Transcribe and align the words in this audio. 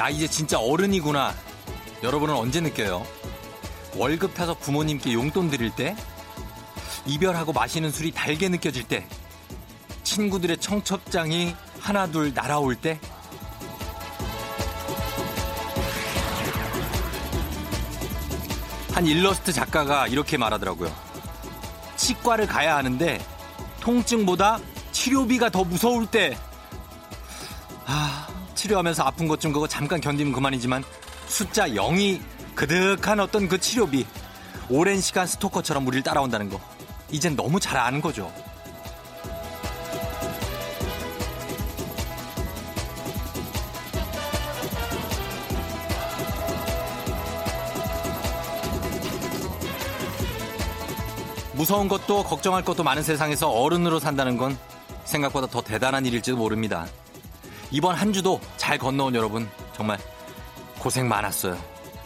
나 0.00 0.08
이제 0.08 0.26
진짜 0.26 0.58
어른이구나. 0.58 1.34
여러분은 2.02 2.34
언제 2.34 2.62
느껴요? 2.62 3.06
월급 3.96 4.32
타서 4.32 4.54
부모님께 4.54 5.12
용돈 5.12 5.50
드릴 5.50 5.70
때? 5.72 5.94
이별하고 7.04 7.52
마시는 7.52 7.90
술이 7.90 8.12
달게 8.12 8.48
느껴질 8.48 8.84
때? 8.84 9.06
친구들의 10.02 10.56
청첩장이 10.56 11.54
하나둘 11.80 12.32
날아올 12.32 12.76
때? 12.76 12.98
한 18.94 19.06
일러스트 19.06 19.52
작가가 19.52 20.06
이렇게 20.06 20.38
말하더라고요. 20.38 20.90
치과를 21.96 22.46
가야 22.46 22.74
하는데 22.76 23.22
통증보다 23.80 24.60
치료비가 24.92 25.50
더 25.50 25.62
무서울 25.62 26.06
때. 26.06 26.38
아, 28.70 28.72
치료하면서 28.72 29.02
아픈 29.02 29.26
것 29.26 29.40
좀 29.40 29.52
그거 29.52 29.66
잠깐 29.66 30.00
견디면 30.00 30.32
그만이지만 30.32 30.84
숫자 31.26 31.68
0이 31.68 32.20
그득한 32.54 33.18
어떤 33.18 33.48
그 33.48 33.58
치료비. 33.58 34.06
오랜 34.68 35.00
시간 35.00 35.26
스토커처럼 35.26 35.86
우리를 35.88 36.04
따라온다는 36.04 36.48
거. 36.48 36.60
이젠 37.10 37.34
너무 37.34 37.58
잘 37.58 37.78
아는 37.78 38.00
거죠. 38.00 38.30
무서운 51.54 51.88
것도 51.88 52.22
걱정할 52.22 52.64
것도 52.64 52.84
많은 52.84 53.02
세상에서 53.02 53.50
어른으로 53.50 53.98
산다는 53.98 54.36
건 54.36 54.56
생각보다 55.04 55.48
더 55.48 55.60
대단한 55.60 56.06
일일지도 56.06 56.36
모릅니다. 56.36 56.86
이번 57.70 57.94
한 57.94 58.12
주도 58.12 58.40
잘 58.56 58.78
건너온 58.78 59.14
여러분 59.14 59.48
정말 59.72 59.98
고생 60.78 61.08
많았어요. 61.08 61.58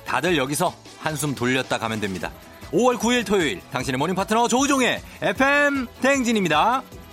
다들 0.05 0.37
여기서 0.37 0.75
한숨 0.99 1.35
돌렸다 1.35 1.79
가면 1.79 2.01
됩니다. 2.01 2.31
5월 2.73 2.99
9일 2.99 3.27
토요일 3.27 3.61
당신의 3.71 3.99
모닝 3.99 4.15
파트너 4.15 4.49
조우종의 4.49 5.01
FM 5.23 5.87
대행진입니다.' 6.01 6.83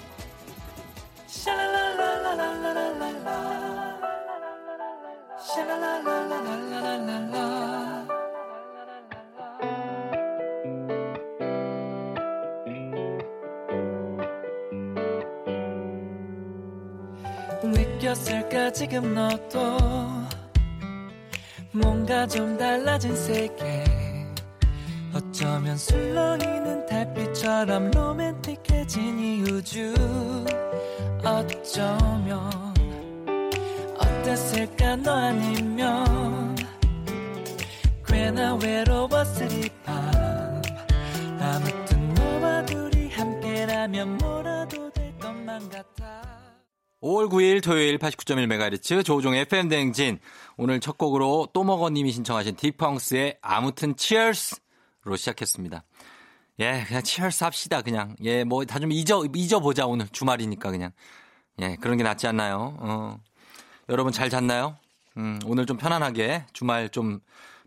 89.1MHz 48.15 49.03
조종의 49.05 49.41
FM 49.41 49.69
대행진. 49.69 50.19
오늘 50.57 50.79
첫 50.79 50.97
곡으로 50.97 51.47
또 51.53 51.63
먹어님이 51.63 52.11
신청하신 52.11 52.55
디펑스의 52.55 53.37
아무튼 53.41 53.95
치얼스로 53.95 55.15
시작했습니다. 55.17 55.83
예, 56.59 56.83
그냥 56.87 57.01
치얼스 57.03 57.43
합시다, 57.43 57.81
그냥. 57.81 58.15
예, 58.23 58.43
뭐 58.43 58.63
다 58.65 58.79
좀 58.79 58.91
잊어, 58.91 59.23
잊어보자, 59.33 59.85
오늘. 59.87 60.07
주말이니까 60.09 60.71
그냥. 60.71 60.91
예, 61.61 61.75
그런 61.79 61.97
게 61.97 62.03
낫지 62.03 62.27
않나요? 62.27 62.75
어. 62.79 63.19
여러분 63.89 64.11
잘 64.11 64.29
잤나요? 64.29 64.77
음, 65.17 65.39
오늘 65.45 65.65
좀 65.65 65.77
편안하게 65.77 66.45
주말 66.53 66.89
좀 66.89 67.19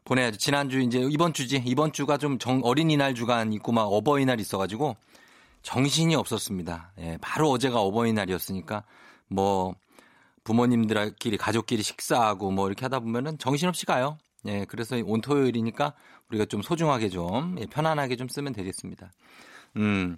보내야죠. 0.04 0.38
지난주 0.38 0.80
이제 0.80 0.98
이번 1.10 1.32
주지. 1.32 1.62
이번 1.64 1.92
주가 1.92 2.18
좀 2.18 2.38
정, 2.38 2.60
어린이날 2.62 3.14
주간 3.14 3.52
있고 3.54 3.72
막 3.72 3.82
어버이날 3.82 4.38
있어가지고 4.40 4.96
정신이 5.62 6.14
없었습니다. 6.14 6.92
예, 7.00 7.18
바로 7.20 7.50
어제가 7.50 7.80
어버이날이었으니까 7.80 8.84
뭐 9.28 9.74
부모님들끼리 10.44 11.36
가족끼리 11.36 11.82
식사하고 11.82 12.50
뭐 12.50 12.68
이렇게 12.68 12.84
하다 12.84 13.00
보면은 13.00 13.38
정신없이 13.38 13.86
가요. 13.86 14.18
예, 14.46 14.66
그래서 14.68 14.96
온 15.04 15.20
토요일이니까 15.20 15.94
우리가 16.28 16.44
좀 16.44 16.62
소중하게 16.62 17.08
좀 17.08 17.56
예, 17.58 17.66
편안하게 17.66 18.16
좀 18.16 18.28
쓰면 18.28 18.52
되겠습니다. 18.52 19.10
음. 19.76 20.16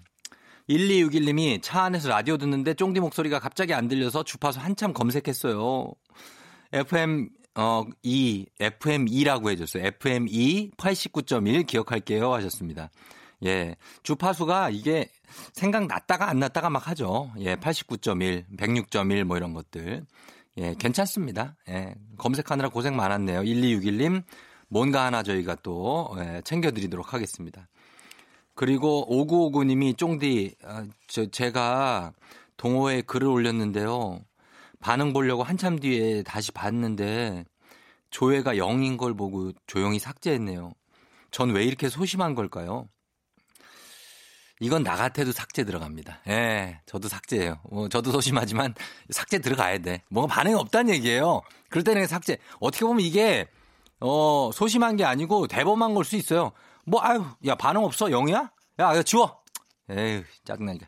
1261님이 0.69 1.61
차 1.63 1.83
안에서 1.83 2.09
라디오 2.09 2.37
듣는데 2.37 2.75
쫑디 2.75 2.99
목소리가 2.99 3.39
갑자기 3.39 3.73
안 3.73 3.87
들려서 3.87 4.25
주파수 4.25 4.59
한참 4.59 4.93
검색했어요. 4.93 5.93
FM 6.73 7.29
어, 7.55 7.85
2, 8.03 8.47
FM2라고 8.59 9.51
해 9.51 9.57
줬어요. 9.57 9.85
FM2 9.85 10.77
89.1 10.77 11.67
기억할게요 11.67 12.35
하셨습니다. 12.35 12.91
예. 13.45 13.77
주파수가 14.03 14.71
이게 14.71 15.09
생각났다가 15.53 16.29
안 16.29 16.39
났다가 16.39 16.71
막 16.71 16.89
하죠. 16.89 17.31
예. 17.39 17.57
89.1, 17.57 18.45
106.1 18.57 19.25
뭐 19.25 19.37
이런 19.37 19.53
것들. 19.53 20.07
예. 20.59 20.75
괜찮습니다. 20.79 21.57
예. 21.69 21.95
검색하느라 22.19 22.69
고생 22.71 22.97
많았네요. 22.97 23.43
1261님. 23.43 24.23
뭔가 24.69 25.05
하나 25.05 25.23
저희가 25.23 25.57
또 25.63 26.15
예, 26.19 26.41
챙겨드리도록 26.45 27.15
하겠습니다. 27.15 27.69
그리고 28.55 29.07
5959님이 29.09 29.97
쫑디, 29.97 30.57
아, 30.65 30.85
저, 31.07 31.27
제가 31.31 32.13
동호회에 32.57 33.03
글을 33.03 33.29
올렸는데요. 33.29 34.19
반응 34.81 35.13
보려고 35.13 35.43
한참 35.43 35.79
뒤에 35.79 36.23
다시 36.23 36.53
봤는데 36.53 37.45
조회가 38.11 38.55
0인 38.55 38.97
걸 38.99 39.15
보고 39.15 39.53
조용히 39.67 39.99
삭제했네요. 39.99 40.73
전 41.31 41.51
왜 41.51 41.65
이렇게 41.65 41.89
소심한 41.89 42.35
걸까요? 42.35 42.89
이건 44.61 44.83
나 44.83 44.97
같아도 44.97 45.33
삭제 45.33 45.65
들어갑니다. 45.65 46.21
예, 46.29 46.81
저도 46.87 47.09
삭제예요. 47.09 47.59
어, 47.71 47.89
저도 47.89 48.11
소심하지만 48.13 48.75
삭제 49.11 49.39
들어가야 49.39 49.79
돼. 49.79 50.03
뭐가 50.11 50.33
반응이 50.35 50.55
없다는 50.55 50.95
얘기예요. 50.95 51.43
그럴 51.69 51.85
때는 51.85 52.07
삭제. 52.07 52.39
어떻게 52.61 52.85
보면 52.87 53.05
이게 53.05 53.47
어, 54.01 54.51
소심한 54.55 54.97
게 54.97 55.05
아니고 55.05 55.47
대범한 55.47 55.95
걸 55.95 56.05
수 56.05 56.17
있어요. 56.17 56.53
뭐 56.85 57.03
아유, 57.03 57.25
야 57.47 57.55
반응 57.55 57.85
없어? 57.85 58.09
영이야? 58.11 58.51
야, 58.81 58.97
야 58.97 59.03
지워. 59.03 59.41
에휴, 59.91 60.23
짜증나니까. 60.45 60.87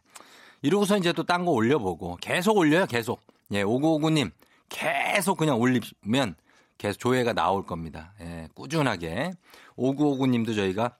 이러고서 0.62 0.96
이제 0.96 1.12
또 1.12 1.22
딴 1.24 1.44
거 1.44 1.52
올려보고 1.52 2.16
계속 2.20 2.56
올려요, 2.56 2.86
계속. 2.86 3.20
예, 3.52 3.62
5959님 3.64 4.30
계속 4.68 5.36
그냥 5.38 5.60
올리면 5.60 6.36
계속 6.78 6.98
조회가 7.00 7.32
나올 7.34 7.66
겁니다. 7.66 8.14
예, 8.20 8.48
꾸준하게. 8.54 9.32
5959님도 9.76 10.54
저희가 10.56 10.96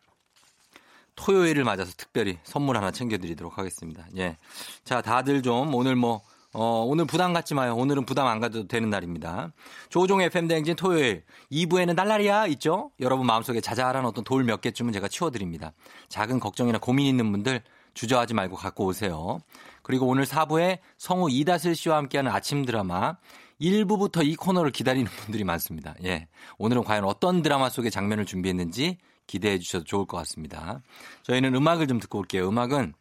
토요일을 1.18 1.64
맞아서 1.64 1.92
특별히 1.96 2.38
선물 2.44 2.76
하나 2.76 2.90
챙겨드리도록 2.92 3.58
하겠습니다. 3.58 4.06
예. 4.16 4.36
자, 4.84 5.02
다들 5.02 5.42
좀 5.42 5.74
오늘 5.74 5.96
뭐, 5.96 6.22
어, 6.54 6.84
오늘 6.86 7.04
부담 7.04 7.32
갖지 7.32 7.54
마요. 7.54 7.74
오늘은 7.74 8.06
부담 8.06 8.26
안 8.26 8.38
가도 8.40 8.68
되는 8.68 8.88
날입니다. 8.88 9.52
조종 9.90 10.22
FM 10.22 10.46
대행진 10.48 10.76
토요일 10.76 11.24
2부에는 11.52 11.94
날라리야 11.94 12.46
있죠? 12.46 12.92
여러분 13.00 13.26
마음속에 13.26 13.60
자잘한 13.60 14.06
어떤 14.06 14.24
돌 14.24 14.44
몇 14.44 14.60
개쯤은 14.60 14.92
제가 14.92 15.08
치워드립니다. 15.08 15.72
작은 16.08 16.38
걱정이나 16.40 16.78
고민 16.78 17.06
있는 17.06 17.30
분들 17.32 17.62
주저하지 17.94 18.34
말고 18.34 18.56
갖고 18.56 18.86
오세요. 18.86 19.40
그리고 19.82 20.06
오늘 20.06 20.24
4부에 20.24 20.78
성우 20.98 21.30
이다슬 21.30 21.74
씨와 21.74 21.96
함께하는 21.96 22.30
아침 22.30 22.64
드라마 22.64 23.16
1부부터 23.60 24.24
이 24.24 24.36
코너를 24.36 24.70
기다리는 24.70 25.10
분들이 25.10 25.42
많습니다. 25.42 25.94
예. 26.04 26.28
오늘은 26.58 26.84
과연 26.84 27.04
어떤 27.04 27.42
드라마 27.42 27.68
속의 27.68 27.90
장면을 27.90 28.24
준비했는지 28.24 28.98
기대해 29.28 29.60
주셔도 29.60 29.84
좋을 29.84 30.06
것 30.06 30.16
같습니다. 30.16 30.80
저희는 31.22 31.54
음악을 31.54 31.86
좀 31.86 32.00
듣고 32.00 32.18
올게요. 32.18 32.48
음악은 32.48 32.94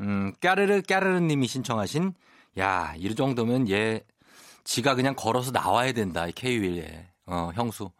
음, 0.00 0.32
까르르 0.40 0.82
까르르 0.82 1.18
님이 1.20 1.48
신청하신 1.48 2.14
야, 2.60 2.94
이 2.96 3.12
정도면 3.14 3.68
얘 3.70 4.04
지가 4.64 4.94
그냥 4.94 5.16
걸어서 5.16 5.50
나와야 5.50 5.90
된다. 5.92 6.28
이 6.28 6.32
K-윌에. 6.32 7.08
어, 7.26 7.50
형수. 7.54 7.90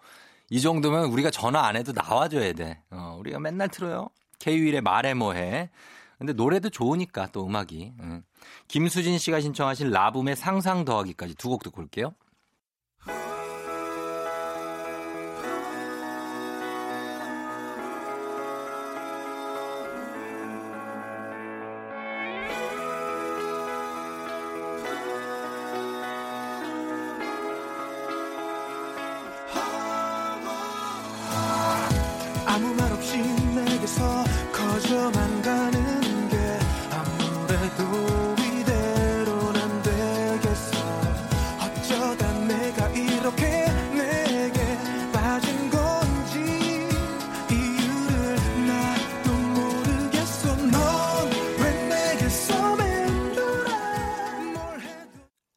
이 0.51 0.61
정도면 0.61 1.07
우리가 1.07 1.31
전화 1.31 1.67
안 1.67 1.75
해도 1.77 1.93
나와줘야 1.93 2.53
돼. 2.53 2.81
어, 2.91 3.17
우리가 3.19 3.41
맨날 3.41 3.69
틀어요. 3.69 4.09
K-윌의 4.39 4.81
말해 4.83 5.15
뭐해. 5.15 5.71
근데 6.19 6.33
노래도 6.35 6.69
좋으니까 6.71 7.29
또 7.33 7.45
음악이. 7.47 7.95
음. 8.01 8.23
김수진 8.69 9.19
씨가 9.19 9.41
신청하신 9.41 9.91
라붐의 9.91 10.37
상상 10.37 10.85
더하기까지 10.85 11.35
두 11.37 11.49
곡 11.49 11.63
듣고 11.65 11.81
올게요. 11.83 12.13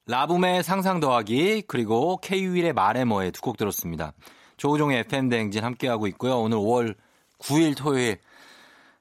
나붐의 0.08 0.64
상상 0.64 1.00
더하기 1.00 1.64
그리고 1.68 2.18
K-윌의 2.18 2.74
말해 2.74 3.06
뭐해 3.06 3.32
두곡 3.32 3.58
들었습니다. 3.58 4.14
조우종의 4.58 5.00
FM 5.00 5.30
대행진 5.30 5.64
함께하고 5.64 6.08
있고요. 6.08 6.38
오늘 6.40 6.58
5월 6.58 6.96
9일 7.40 7.76
토요일. 7.76 8.20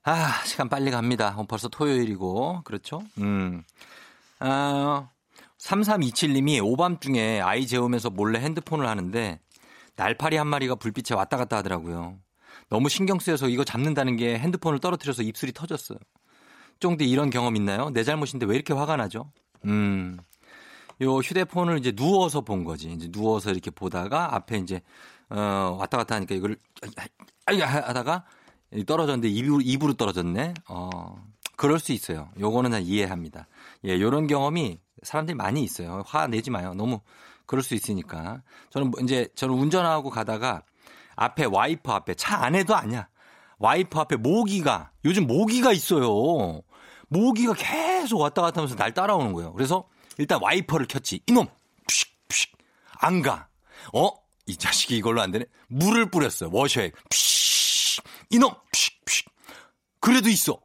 아, 0.03 0.43
시간 0.45 0.69
빨리 0.69 0.91
갑니다. 0.91 1.35
어, 1.37 1.45
벌써 1.47 1.69
토요일이고. 1.69 2.63
그렇죠? 2.65 3.03
음. 3.19 3.63
아, 4.39 5.09
3327님이 5.59 6.63
오밤중에 6.63 7.41
아이 7.41 7.67
재우면서 7.67 8.11
몰래 8.11 8.41
핸드폰을 8.41 8.87
하는데 8.87 9.39
날파리 9.97 10.37
한 10.37 10.47
마리가 10.47 10.75
불빛에 10.75 11.15
왔다 11.15 11.37
갔다 11.37 11.59
하더라고요. 11.59 12.17
너무 12.69 12.89
신경 12.89 13.19
쓰여서 13.19 13.49
이거 13.49 13.63
잡는다는 13.63 14.17
게 14.17 14.39
핸드폰을 14.39 14.79
떨어뜨려서 14.79 15.23
입술이 15.23 15.53
터졌어요. 15.53 15.99
쫑디 16.81 17.09
이런 17.09 17.31
경험 17.31 17.57
있나요? 17.57 17.91
내 17.91 18.05
잘못인데 18.05 18.47
왜 18.47 18.57
이렇게 18.57 18.73
화가 18.73 18.97
나죠? 18.97 19.31
음. 19.65 20.19
요 21.01 21.17
휴대폰을 21.19 21.79
이제 21.79 21.93
누워서 21.93 22.41
본 22.43 22.65
거지. 22.65 22.91
이제 22.93 23.11
누워서 23.11 23.51
이렇게 23.51 23.71
보다가 23.71 24.35
앞에 24.35 24.59
이제 24.59 24.83
어 25.31 25.77
왔다 25.79 25.97
갔다 25.97 26.15
하니까 26.17 26.35
이걸 26.35 26.57
하다가 27.47 28.25
떨어졌는데 28.87 29.29
입으로 29.29 29.61
입으로 29.61 29.95
떨어졌네. 29.95 30.55
어. 30.69 31.17
그럴 31.57 31.79
수 31.79 31.93
있어요. 31.93 32.31
요거는 32.39 32.73
다 32.73 32.79
이해합니다. 32.79 33.47
예, 33.85 34.01
요런 34.01 34.27
경험이 34.27 34.81
사람들이 35.03 35.37
많이 35.37 35.63
있어요. 35.63 36.03
화 36.07 36.27
내지 36.27 36.51
마요. 36.51 36.75
너무 36.75 37.01
그럴 37.47 37.63
수 37.63 37.75
있으니까. 37.75 38.43
저는 38.71 38.91
뭐 38.91 39.01
이제 39.01 39.29
저는 39.35 39.55
운전하고 39.55 40.11
가다가 40.11 40.63
앞에 41.17 41.45
와이퍼 41.45 41.93
앞에 41.93 42.15
차 42.15 42.43
안에도 42.43 42.75
아니야. 42.75 43.09
와이퍼 43.59 44.01
앞에 44.01 44.17
모기가 44.17 44.91
요즘 45.05 45.27
모기가 45.27 45.73
있어요. 45.73 46.63
모기가 47.09 47.55
계속 47.55 48.21
왔다 48.21 48.43
갔다 48.43 48.61
하면서 48.61 48.75
날 48.75 48.93
따라오는 48.93 49.33
거예요. 49.33 49.53
그래서 49.53 49.85
일단 50.19 50.41
와이퍼를 50.43 50.87
켰지. 50.87 51.21
이놈! 51.27 51.47
푸식, 51.87 52.09
푸식. 52.29 52.57
안 53.01 53.23
가. 53.23 53.49
어? 53.93 54.11
이 54.47 54.57
자식이 54.57 54.97
이걸로 54.97 55.23
안 55.23 55.31
되네? 55.31 55.47
물을 55.69 56.11
뿌렸어요. 56.11 56.51
워셔액. 56.53 56.95
푸식. 57.09 58.05
이놈! 58.31 58.51
푸식, 58.73 59.05
푸식. 59.05 59.31
그래도 60.01 60.29
있어. 60.29 60.59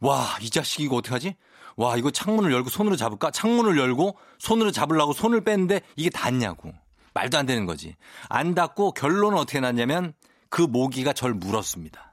와, 0.00 0.36
이 0.40 0.50
자식이 0.50 0.84
이거 0.84 0.96
어떡하지? 0.96 1.34
와, 1.76 1.96
이거 1.96 2.10
창문을 2.10 2.52
열고 2.52 2.70
손으로 2.70 2.96
잡을까? 2.96 3.30
창문을 3.30 3.78
열고 3.78 4.16
손으로 4.38 4.70
잡으려고 4.70 5.12
손을 5.12 5.42
뺐는데 5.42 5.80
이게 5.96 6.10
닿냐고. 6.10 6.72
말도 7.14 7.38
안 7.38 7.46
되는 7.46 7.66
거지. 7.66 7.96
안 8.28 8.54
닿고 8.54 8.92
결론은 8.92 9.38
어떻게 9.38 9.60
났냐면 9.60 10.12
그 10.50 10.62
모기가 10.62 11.12
절 11.12 11.34
물었습니다. 11.34 12.12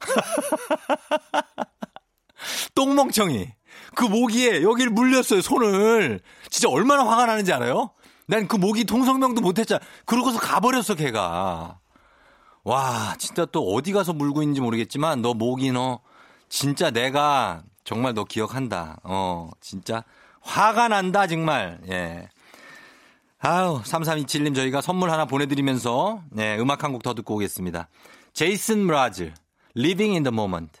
똥멍청이. 2.74 3.48
그 3.94 4.04
모기에 4.04 4.62
여기를 4.62 4.90
물렸어요, 4.92 5.40
손을. 5.40 6.20
진짜 6.50 6.68
얼마나 6.68 7.04
화가 7.06 7.26
나는지 7.26 7.52
알아요? 7.52 7.90
난 8.26 8.48
그 8.48 8.56
모기 8.56 8.84
통성명도 8.84 9.40
못했잖아. 9.42 9.80
그러고서 10.06 10.38
가버렸어, 10.38 10.94
걔가. 10.96 11.78
와, 12.64 13.14
진짜 13.18 13.44
또 13.44 13.60
어디 13.74 13.92
가서 13.92 14.12
물고 14.14 14.42
있는지 14.42 14.60
모르겠지만 14.62 15.20
너 15.20 15.34
모기 15.34 15.70
너 15.72 16.00
진짜 16.48 16.90
내가 16.90 17.62
정말 17.84 18.14
너 18.14 18.24
기억한다. 18.24 18.98
어, 19.04 19.50
진짜 19.60 20.04
화가 20.40 20.88
난다, 20.88 21.26
정말. 21.26 21.80
예. 21.90 22.28
아우, 23.40 23.82
3327님 23.82 24.54
저희가 24.54 24.80
선물 24.80 25.10
하나 25.10 25.26
보내드리면서, 25.26 26.22
네, 26.30 26.56
음악 26.58 26.82
한 26.82 26.92
곡 26.92 27.02
더 27.02 27.12
듣고 27.12 27.34
오겠습니다. 27.34 27.88
제이슨 28.32 28.86
브라즈, 28.86 29.32
Living 29.76 30.14
in 30.14 30.22
the 30.22 30.32
Moment. 30.32 30.80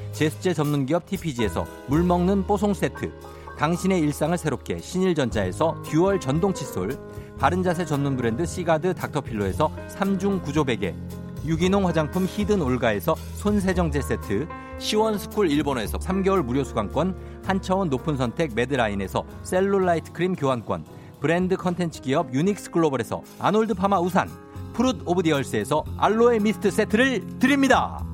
제습제 0.11 0.53
전문기업 0.53 1.05
TPG에서 1.05 1.65
물 1.87 2.03
먹는 2.03 2.45
뽀송 2.45 2.73
세트, 2.73 3.11
당신의 3.57 3.99
일상을 3.99 4.37
새롭게 4.37 4.79
신일전자에서 4.79 5.81
듀얼 5.83 6.19
전동 6.19 6.53
칫솔, 6.53 6.97
바른 7.37 7.63
자세 7.63 7.85
전문 7.85 8.17
브랜드 8.17 8.45
시가드 8.45 8.93
닥터필로에서 8.95 9.71
3중 9.89 10.43
구조 10.43 10.63
베개, 10.63 10.93
유기농 11.45 11.87
화장품 11.87 12.25
히든 12.27 12.61
올가에서 12.61 13.15
손세정제 13.35 14.01
세트, 14.01 14.47
시원스쿨 14.77 15.49
일본어에서 15.49 15.97
3개월 15.97 16.43
무료 16.43 16.63
수강권, 16.63 17.41
한차원 17.45 17.89
높은 17.89 18.17
선택 18.17 18.53
매드라인에서 18.53 19.23
셀룰라이트 19.43 20.11
크림 20.11 20.35
교환권, 20.35 20.85
브랜드 21.19 21.55
컨텐츠 21.55 22.01
기업 22.01 22.33
유닉스 22.33 22.71
글로벌에서 22.71 23.21
아놀드 23.39 23.75
파마 23.75 23.99
우산, 23.99 24.29
프룻 24.73 25.01
오브 25.05 25.23
디 25.23 25.34
어스에서 25.34 25.83
알로에 25.97 26.39
미스트 26.39 26.71
세트를 26.71 27.39
드립니다. 27.39 28.10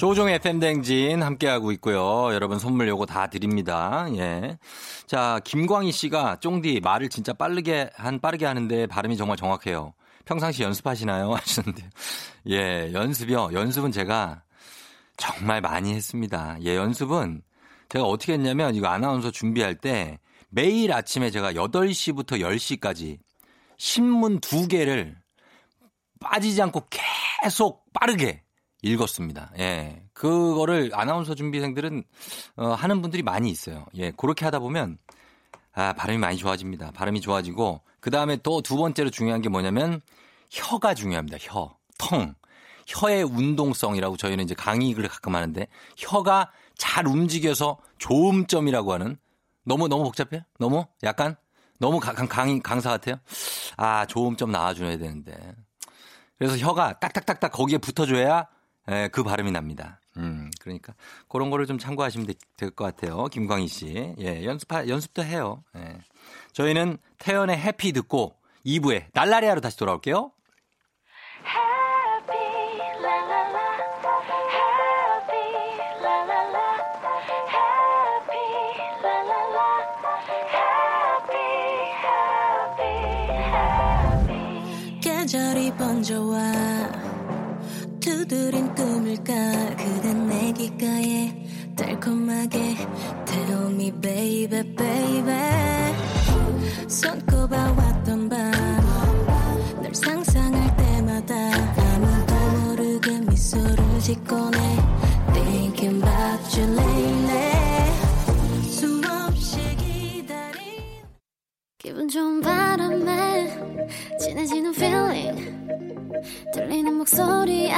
조종의 0.00 0.36
FM댕진 0.36 1.22
함께하고 1.22 1.72
있고요. 1.72 2.32
여러분 2.32 2.58
선물 2.58 2.88
요거 2.88 3.04
다 3.04 3.26
드립니다. 3.26 4.06
예. 4.16 4.56
자, 5.06 5.42
김광희 5.44 5.92
씨가 5.92 6.36
쫑디 6.40 6.80
말을 6.80 7.10
진짜 7.10 7.34
빠르게, 7.34 7.90
한, 7.96 8.18
빠르게 8.18 8.46
하는데 8.46 8.86
발음이 8.86 9.18
정말 9.18 9.36
정확해요. 9.36 9.92
평상시 10.24 10.62
연습하시나요? 10.62 11.34
하시는데. 11.36 11.90
예, 12.48 12.90
연습이요. 12.94 13.50
연습은 13.52 13.92
제가 13.92 14.42
정말 15.18 15.60
많이 15.60 15.92
했습니다. 15.92 16.56
예, 16.64 16.76
연습은 16.76 17.42
제가 17.90 18.06
어떻게 18.06 18.32
했냐면 18.32 18.74
이거 18.74 18.86
아나운서 18.86 19.30
준비할 19.30 19.74
때 19.74 20.18
매일 20.48 20.94
아침에 20.94 21.30
제가 21.30 21.52
8시부터 21.52 22.40
10시까지 22.40 23.18
신문 23.76 24.40
두 24.40 24.66
개를 24.66 25.18
빠지지 26.20 26.62
않고 26.62 26.88
계속 27.42 27.84
빠르게 27.92 28.44
읽었습니다. 28.82 29.52
예. 29.58 30.02
그거를 30.12 30.90
아나운서 30.94 31.34
준비생들은 31.34 32.04
어, 32.56 32.68
하는 32.72 33.02
분들이 33.02 33.22
많이 33.22 33.50
있어요. 33.50 33.86
예. 33.94 34.10
그렇게 34.12 34.44
하다 34.44 34.58
보면 34.60 34.98
아, 35.72 35.92
발음이 35.92 36.18
많이 36.18 36.36
좋아집니다. 36.36 36.90
발음이 36.92 37.20
좋아지고 37.20 37.82
그다음에 38.00 38.36
또 38.38 38.60
두 38.62 38.76
번째로 38.76 39.10
중요한 39.10 39.42
게 39.42 39.48
뭐냐면 39.48 40.00
혀가 40.50 40.94
중요합니다. 40.94 41.38
혀. 41.40 41.76
텅. 41.98 42.34
혀의 42.86 43.22
운동성이라고 43.22 44.16
저희는 44.16 44.44
이제 44.44 44.54
강의를 44.54 45.06
가끔 45.08 45.34
하는데 45.36 45.66
혀가 45.96 46.50
잘 46.76 47.06
움직여서 47.06 47.78
좋음점이라고 47.98 48.92
하는 48.92 49.16
너무 49.64 49.86
너무 49.86 50.02
복잡해요? 50.04 50.42
너무 50.58 50.86
약간 51.04 51.36
너무 51.78 52.00
강, 52.00 52.14
강, 52.26 52.60
강사 52.60 52.90
같아요? 52.90 53.16
아, 53.76 54.06
좋음점 54.06 54.50
나와 54.50 54.74
줘야 54.74 54.98
되는데. 54.98 55.36
그래서 56.36 56.56
혀가 56.58 56.98
딱딱딱딱 56.98 57.52
거기에 57.52 57.78
붙어 57.78 58.06
줘야 58.06 58.48
예, 58.90 59.08
그 59.12 59.22
발음이 59.22 59.50
납니다. 59.52 60.00
음, 60.16 60.50
그러니까 60.60 60.94
그런 61.28 61.50
거를 61.50 61.66
좀 61.66 61.78
참고하시면 61.78 62.26
될 62.56 62.70
것 62.72 62.84
같아요. 62.84 63.26
김광희 63.26 63.68
씨. 63.68 64.14
예, 64.18 64.44
연습, 64.44 64.70
연습도 64.72 65.22
해요. 65.24 65.62
예. 65.76 65.98
저희는 66.52 66.98
태연의 67.18 67.56
해피 67.58 67.92
듣고 67.92 68.34
2부에 68.66 69.06
날라리아로 69.12 69.60
다시 69.60 69.78
돌아올게요. 69.78 70.32
Baby. 94.62 95.24
baby 95.24 95.90
손꼽아 96.88 97.72
왔던 97.72 98.28
밤 98.28 98.90
널 99.82 99.94
상상할 99.94 100.76
때마다 100.76 101.34
아무도 101.34 102.34
모르게 102.60 103.18
미소를 103.20 103.98
짓곤 104.00 104.54
해 104.54 104.60
Thinking 105.32 105.96
about 105.96 106.60
you 106.60 106.72
lately. 106.74 107.52
수없이 108.68 109.58
기다린 109.76 110.60
기분 111.78 112.08
좋은 112.08 112.40
바람에 112.40 113.48
진해지는 114.20 114.74
feeling. 114.74 115.60
들리는 116.52 116.94
목소리에 116.94 117.72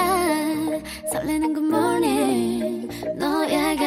설레는 1.13 1.55
good 1.55 1.67
morning. 1.75 2.89
너에게 3.17 3.85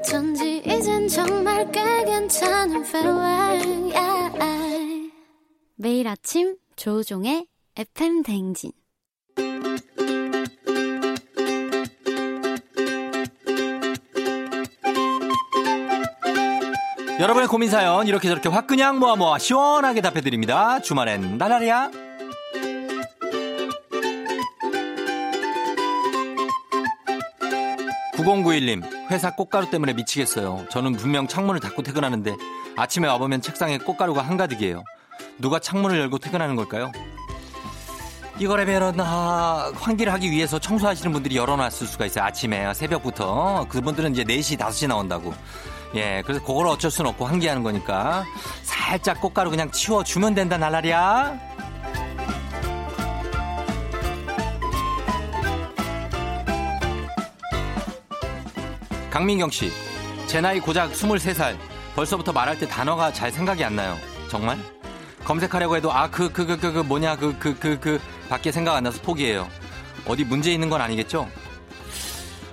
어쩐지 0.00 0.62
이젠 0.64 1.08
정말 1.08 1.70
꽤 1.72 2.04
괜찮은 2.04 2.84
feeling 2.84 3.94
yeah. 3.94 5.12
매일 5.76 6.08
아침 6.08 6.56
조종의 6.76 7.46
FM 7.76 8.22
댕진 8.22 8.72
여러분의 17.22 17.46
고민 17.46 17.70
사연 17.70 18.08
이렇게 18.08 18.28
저렇게 18.28 18.48
확 18.48 18.66
그냥 18.66 18.98
모아 18.98 19.14
모아 19.14 19.38
시원하게 19.38 20.00
답해드립니다. 20.00 20.80
주말엔 20.80 21.38
나라리야. 21.38 22.11
9091님, 28.22 28.82
회사 29.10 29.34
꽃가루 29.34 29.70
때문에 29.70 29.92
미치겠어요. 29.94 30.66
저는 30.70 30.92
분명 30.94 31.26
창문을 31.26 31.60
닫고 31.60 31.82
퇴근하는데 31.82 32.34
아침에 32.76 33.08
와보면 33.08 33.42
책상에 33.42 33.78
꽃가루가 33.78 34.22
한가득이에요. 34.22 34.84
누가 35.38 35.58
창문을 35.58 35.98
열고 35.98 36.18
퇴근하는 36.18 36.56
걸까요? 36.56 36.92
이거라면은 38.38 38.94
아, 38.98 39.72
환기를 39.74 40.12
하기 40.14 40.30
위해서 40.30 40.58
청소하시는 40.58 41.12
분들이 41.12 41.36
열어놨을 41.36 41.86
수가 41.86 42.06
있어요. 42.06 42.24
아침에 42.24 42.72
새벽부터 42.74 43.66
그분들은 43.68 44.12
이제 44.12 44.24
4시 44.24 44.58
5시 44.58 44.88
나온다고. 44.88 45.34
예, 45.94 46.22
그래서 46.24 46.42
그걸 46.42 46.68
어쩔 46.68 46.90
수는 46.90 47.10
없고 47.10 47.26
환기하는 47.26 47.62
거니까 47.62 48.24
살짝 48.62 49.20
꽃가루 49.20 49.50
그냥 49.50 49.70
치워주면 49.70 50.34
된다 50.34 50.56
날라리야. 50.56 51.38
강민경 59.12 59.50
씨, 59.50 59.70
제 60.26 60.40
나이 60.40 60.58
고작 60.58 60.90
23살. 60.90 61.54
벌써부터 61.94 62.32
말할 62.32 62.58
때 62.58 62.66
단어가 62.66 63.12
잘 63.12 63.30
생각이 63.30 63.62
안 63.62 63.76
나요. 63.76 63.98
정말? 64.30 64.56
검색하려고 65.22 65.76
해도 65.76 65.92
아, 65.92 66.08
그, 66.08 66.32
그, 66.32 66.46
그, 66.46 66.56
그, 66.56 66.72
그 66.72 66.78
뭐냐, 66.78 67.16
그, 67.16 67.36
그, 67.38 67.54
그, 67.58 67.78
그, 67.78 68.00
밖에 68.30 68.50
생각 68.50 68.74
안 68.74 68.84
나서 68.84 69.02
포기해요. 69.02 69.46
어디 70.06 70.24
문제 70.24 70.50
있는 70.50 70.70
건 70.70 70.80
아니겠죠? 70.80 71.28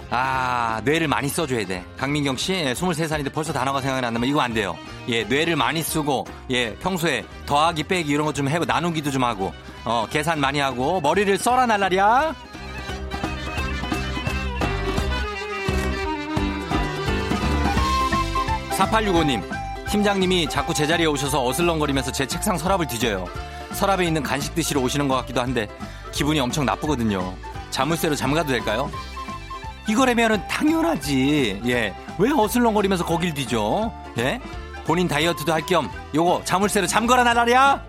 아, 0.10 0.82
뇌를 0.84 1.08
많이 1.08 1.30
써줘야 1.30 1.66
돼. 1.66 1.82
강민경 1.98 2.36
씨, 2.36 2.52
예, 2.52 2.74
23살인데 2.74 3.32
벌써 3.32 3.54
단어가 3.54 3.80
생각이 3.80 4.06
안 4.06 4.12
나면 4.14 4.28
이거 4.28 4.42
안 4.42 4.54
돼요. 4.54 4.76
예, 5.08 5.24
뇌를 5.24 5.56
많이 5.56 5.82
쓰고, 5.82 6.28
예, 6.52 6.76
평소에 6.76 7.24
더하기, 7.46 7.84
빼기 7.84 8.12
이런 8.12 8.26
거 8.26 8.34
좀 8.34 8.50
해고, 8.50 8.66
나누기도 8.66 9.12
좀 9.12 9.24
하고, 9.24 9.54
어, 9.86 10.06
계산 10.10 10.42
많이 10.42 10.60
하고, 10.60 11.00
머리를 11.00 11.38
써라, 11.38 11.66
날라리야. 11.66 12.36
4865님, 18.80 19.44
팀장님이 19.90 20.48
자꾸 20.50 20.74
제자리에 20.74 21.06
오셔서 21.06 21.46
어슬렁거리면서 21.46 22.14
제 22.14 22.26
책상 22.26 22.58
서랍을 22.58 22.88
뒤져요. 22.88 23.26
서랍에 23.74 24.06
있는 24.06 24.24
간식 24.24 24.56
드시러 24.56 24.80
오시는 24.80 25.10
것 25.10 25.16
같기도 25.18 25.42
한데, 25.42 25.68
기분이 26.14 26.40
엄청 26.40 26.64
나쁘거든요. 26.66 27.36
자물쇠로 27.72 28.16
잠가도 28.16 28.48
될까요? 28.50 28.90
이거라면은 29.90 30.48
당연하지. 30.48 31.62
예. 31.66 31.94
왜 32.18 32.32
어슬렁거리면서 32.32 33.06
거길 33.06 33.34
뒤져? 33.34 33.92
예? 34.18 34.40
본인 34.86 35.08
다이어트도 35.08 35.52
할 35.54 35.62
겸 35.64 35.90
요거 36.16 36.44
자물쇠로 36.46 36.88
잠거라 36.88 37.24
나라랴. 37.24 37.84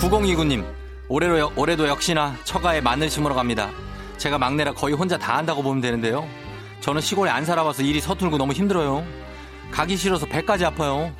9029님, 0.00 0.64
올해로, 1.08 1.52
올해도 1.56 1.88
역시나 1.88 2.36
처가에 2.44 2.80
마늘 2.80 3.08
심으러 3.08 3.34
갑니다. 3.34 3.70
제가 4.24 4.38
막내라 4.38 4.72
거의 4.72 4.94
혼자 4.94 5.18
다 5.18 5.36
한다고 5.36 5.62
보면 5.62 5.82
되는데요. 5.82 6.26
저는 6.80 7.02
시골에 7.02 7.30
안 7.30 7.44
살아봐서 7.44 7.82
일이 7.82 8.00
서툴고 8.00 8.38
너무 8.38 8.54
힘들어요. 8.54 9.04
가기 9.70 9.98
싫어서 9.98 10.24
배까지 10.24 10.64
아파요. 10.64 11.12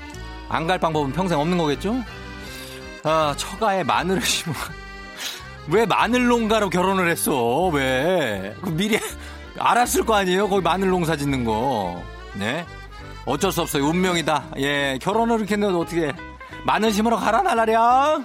안 0.49 0.67
갈 0.67 0.79
방법은 0.81 1.13
평생 1.13 1.39
없는 1.39 1.59
거겠죠? 1.59 2.03
아, 3.03 3.35
처가에 3.37 3.83
마늘을 3.85 4.23
심어. 4.23 4.55
왜 5.69 5.85
마늘 5.85 6.29
농가로 6.29 6.71
결혼을 6.71 7.11
했어? 7.11 7.67
왜? 7.69 8.57
그 8.63 8.71
미리 8.71 8.99
알았을 9.61 10.07
거 10.07 10.15
아니에요? 10.15 10.49
거기 10.49 10.63
마늘 10.63 10.89
농사 10.89 11.15
짓는 11.15 11.45
거. 11.45 12.03
네? 12.33 12.65
어쩔 13.27 13.53
수 13.53 13.61
없어요. 13.61 13.85
운명이다. 13.85 14.45
예, 14.61 14.99
결혼을 15.03 15.41
이렇게 15.41 15.55
했는데 15.57 15.77
어떻게 15.79 16.11
마늘 16.65 16.91
심으러 16.91 17.17
가라 17.19 17.43
날라랴. 17.43 18.23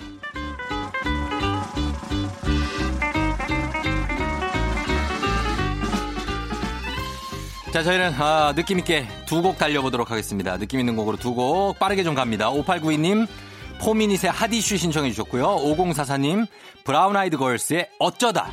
자, 7.71 7.83
저희는 7.83 8.13
아, 8.17 8.53
느낌 8.55 8.79
있게 8.79 9.05
두 9.25 9.41
곡 9.41 9.57
달려보도록 9.57 10.09
하겠습니다. 10.11 10.57
느낌 10.57 10.79
있는 10.79 10.95
곡으로 10.95 11.17
두 11.17 11.33
곡 11.35 11.77
빠르게 11.79 12.03
좀 12.03 12.15
갑니다. 12.15 12.49
5892님 12.51 13.27
포미닛의 13.81 14.31
하디슈 14.31 14.77
신청해 14.77 15.11
주셨고요. 15.11 15.45
5044님 15.63 16.47
브라운 16.83 17.15
아이드 17.15 17.37
걸스의 17.37 17.87
어쩌다 17.99 18.49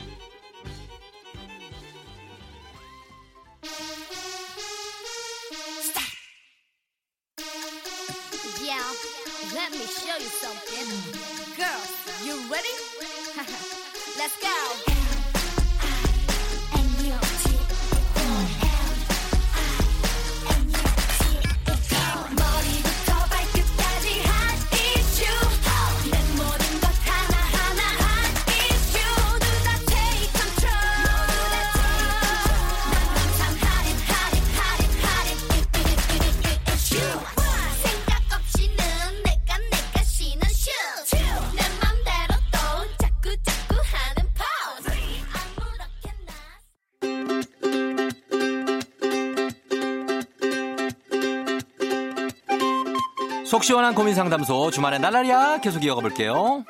속 53.56 53.64
시원한 53.64 53.94
고민 53.94 54.14
상담소 54.14 54.70
주말에 54.70 54.98
날라리야 54.98 55.60
계속 55.62 55.82
이어가 55.82 56.02
볼게요. 56.02 56.62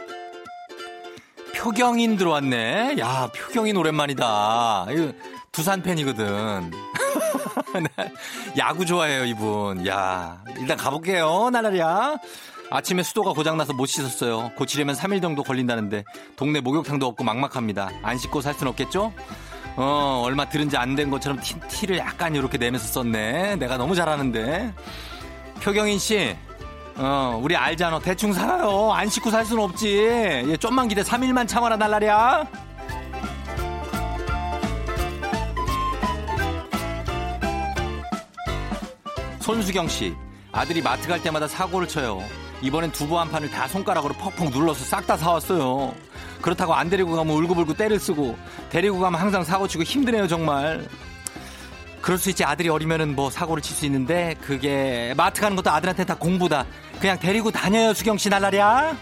표경인 1.56 2.16
들어왔네. 2.16 2.94
야, 3.00 3.28
표경인 3.34 3.76
오랜만이다. 3.76 4.86
두산 5.50 5.82
팬이거든. 5.82 6.70
네. 7.74 8.12
야구 8.56 8.86
좋아해요, 8.86 9.24
이분. 9.24 9.84
야, 9.88 10.40
일단 10.60 10.76
가볼게요, 10.76 11.50
날라리야. 11.50 12.18
아침에 12.70 13.02
수도가 13.02 13.32
고장나서 13.32 13.72
못 13.72 13.86
씻었어요. 13.86 14.52
고치려면 14.56 14.94
3일 14.94 15.20
정도 15.20 15.42
걸린다는데 15.42 16.04
동네 16.36 16.60
목욕탕도 16.60 17.04
없고 17.04 17.24
막막합니다. 17.24 17.90
안 18.04 18.16
씻고 18.16 18.42
살 18.42 18.54
순 18.54 18.68
없겠죠? 18.68 19.12
어, 19.74 20.22
얼마 20.24 20.48
들은 20.48 20.68
지 20.70 20.76
안 20.76 20.94
된 20.94 21.10
것처럼 21.10 21.40
티, 21.40 21.58
티를 21.68 21.98
약간 21.98 22.36
이렇게 22.36 22.58
내면서 22.58 22.86
썼네. 22.86 23.56
내가 23.56 23.76
너무 23.76 23.96
잘하는데. 23.96 24.72
표경인 25.62 25.98
씨, 25.98 26.36
어, 26.98 27.38
우리 27.42 27.54
알잖아. 27.54 27.98
대충 28.00 28.32
살아요. 28.32 28.90
안 28.92 29.08
씻고 29.08 29.30
살 29.30 29.44
수는 29.44 29.62
없지. 29.62 29.98
예, 30.48 30.56
좀만 30.58 30.88
기대 30.88 31.02
3일만 31.02 31.46
참아라, 31.46 31.76
날라리야. 31.76 32.46
손수경 39.40 39.86
씨, 39.86 40.14
아들이 40.50 40.82
마트 40.82 41.06
갈 41.06 41.22
때마다 41.22 41.46
사고를 41.46 41.86
쳐요. 41.86 42.20
이번엔 42.62 42.90
두부 42.92 43.18
한 43.18 43.30
판을 43.30 43.50
다 43.50 43.68
손가락으로 43.68 44.14
퍽퍽 44.14 44.50
눌러서 44.50 44.84
싹 44.84 45.06
다 45.06 45.16
사왔어요. 45.16 45.94
그렇다고 46.40 46.74
안 46.74 46.88
데리고 46.88 47.14
가면 47.14 47.32
울고불고 47.34 47.74
때를 47.74 47.98
쓰고 48.00 48.36
데리고 48.70 48.98
가면 48.98 49.20
항상 49.20 49.44
사고 49.44 49.68
치고 49.68 49.84
힘드네요, 49.84 50.26
정말. 50.26 50.88
그럴 52.06 52.20
수 52.20 52.30
있지 52.30 52.44
아들이 52.44 52.68
어리면은 52.68 53.16
뭐 53.16 53.30
사고를 53.30 53.60
칠 53.60 53.74
수 53.74 53.84
있는데 53.84 54.36
그게 54.40 55.12
마트 55.16 55.40
가는 55.40 55.56
것도 55.56 55.72
아들한테 55.72 56.04
다 56.04 56.14
공부다. 56.14 56.64
그냥 57.00 57.18
데리고 57.18 57.50
다녀요, 57.50 57.92
수경 57.94 58.16
씨 58.16 58.28
날라리야. 58.28 58.96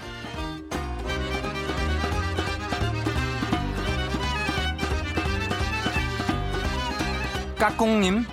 까꿍님, 7.59 8.25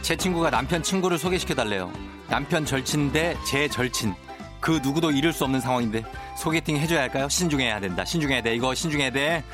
제 0.00 0.16
친구가 0.16 0.48
남편 0.48 0.82
친구를 0.82 1.18
소개시켜 1.18 1.54
달래요. 1.54 1.92
남편 2.30 2.64
절친인데 2.64 3.36
제 3.46 3.68
절친. 3.68 4.14
그 4.60 4.80
누구도 4.82 5.10
이룰 5.10 5.34
수 5.34 5.44
없는 5.44 5.60
상황인데 5.60 6.02
소개팅 6.38 6.78
해줘야 6.78 7.02
할까요? 7.02 7.28
신중해야 7.28 7.80
된다. 7.80 8.02
신중해야 8.06 8.42
돼. 8.42 8.54
이거 8.54 8.74
신중해야 8.74 9.10
돼. 9.10 9.44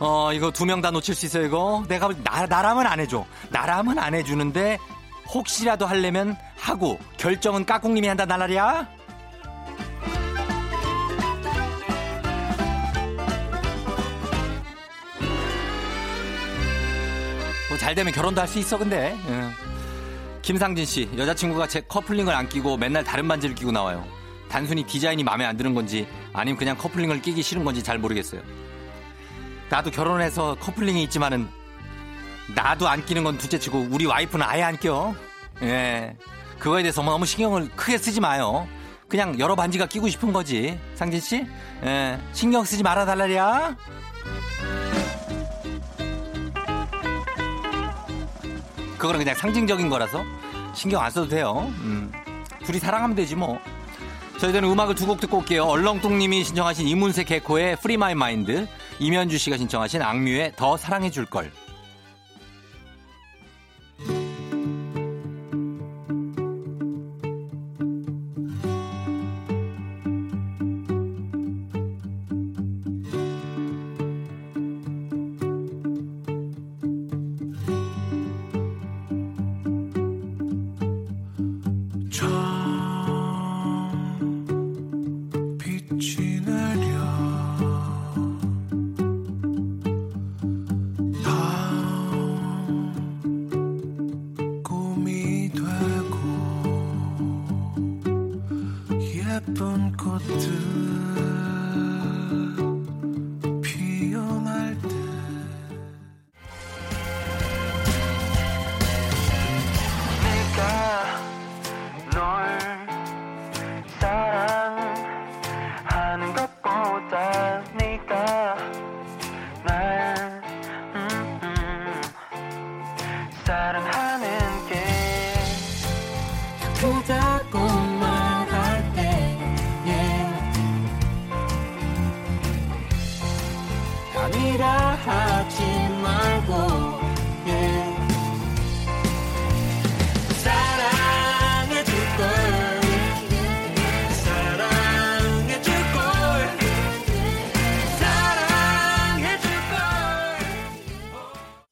어, 0.00 0.32
이거 0.32 0.50
두 0.50 0.64
명 0.64 0.80
다 0.80 0.90
놓칠 0.90 1.14
수 1.14 1.26
있어, 1.26 1.40
이거. 1.42 1.84
내가, 1.88 2.08
나, 2.24 2.46
나라면 2.46 2.86
안 2.86 3.00
해줘. 3.00 3.24
나라면 3.50 3.98
안 3.98 4.14
해주는데 4.14 4.78
혹시라도 5.32 5.86
하려면 5.86 6.36
하고 6.56 6.98
결정은 7.18 7.64
까꿍님이 7.66 8.08
한다, 8.08 8.24
날라리야? 8.24 8.88
뭐 17.68 17.78
잘 17.78 17.94
되면 17.94 18.12
결혼도 18.12 18.40
할 18.40 18.48
수 18.48 18.58
있어, 18.58 18.78
근데. 18.78 19.16
응. 19.28 19.50
김상진 20.42 20.84
씨, 20.84 21.08
여자친구가 21.16 21.68
제 21.68 21.80
커플링을 21.82 22.34
안 22.34 22.48
끼고 22.48 22.76
맨날 22.76 23.04
다른 23.04 23.28
반지를 23.28 23.54
끼고 23.54 23.70
나와요. 23.72 24.04
단순히 24.48 24.82
디자인이 24.82 25.22
마음에 25.22 25.44
안 25.44 25.56
드는 25.56 25.74
건지 25.74 26.08
아니면 26.32 26.58
그냥 26.58 26.76
커플링을 26.76 27.22
끼기 27.22 27.42
싫은 27.42 27.62
건지 27.64 27.82
잘 27.82 27.98
모르겠어요. 27.98 28.40
나도 29.70 29.90
결혼해서 29.90 30.56
커플링이 30.56 31.02
있지만은 31.04 31.48
나도 32.54 32.88
안 32.88 33.04
끼는 33.06 33.22
건 33.24 33.38
둘째치고 33.38 33.88
우리 33.90 34.04
와이프는 34.04 34.44
아예 34.44 34.62
안 34.62 34.76
껴. 34.78 35.14
예. 35.62 36.16
그거에 36.58 36.82
대해서 36.82 37.02
너무 37.02 37.24
신경을 37.24 37.70
크게 37.76 37.96
쓰지 37.96 38.20
마요. 38.20 38.66
그냥 39.08 39.38
여러 39.38 39.54
반지가 39.54 39.86
끼고 39.86 40.08
싶은 40.08 40.32
거지. 40.32 40.78
상진 40.94 41.20
씨? 41.20 41.46
예. 41.84 42.18
신경 42.32 42.64
쓰지 42.64 42.82
말아 42.82 43.06
달라리야. 43.06 43.76
그거는 48.98 49.18
그냥 49.20 49.34
상징적인 49.34 49.88
거라서 49.88 50.22
신경 50.74 51.02
안 51.02 51.10
써도 51.10 51.28
돼요. 51.28 51.72
음. 51.78 52.12
둘이 52.64 52.78
사랑하면 52.78 53.16
되지 53.16 53.34
뭐. 53.36 53.58
저희들은 54.38 54.68
음악을 54.70 54.94
두 54.94 55.06
곡 55.06 55.20
듣고 55.20 55.38
올게요. 55.38 55.64
얼렁뚱님이 55.64 56.44
신청하신 56.44 56.86
이문세 56.88 57.24
개코의 57.24 57.76
Free 57.76 57.96
My 57.96 58.10
이면주 59.00 59.38
씨가 59.38 59.56
신청하신 59.56 60.02
악뮤의 60.02 60.52
더 60.56 60.76
사랑해 60.76 61.10
줄 61.10 61.24
걸. 61.24 61.50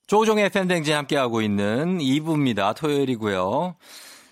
조종의 0.08 0.48
팬댕진 0.48 0.94
함께하고 0.94 1.42
있는 1.42 1.98
2부입니다. 1.98 2.74
토요일이고요. 2.74 3.76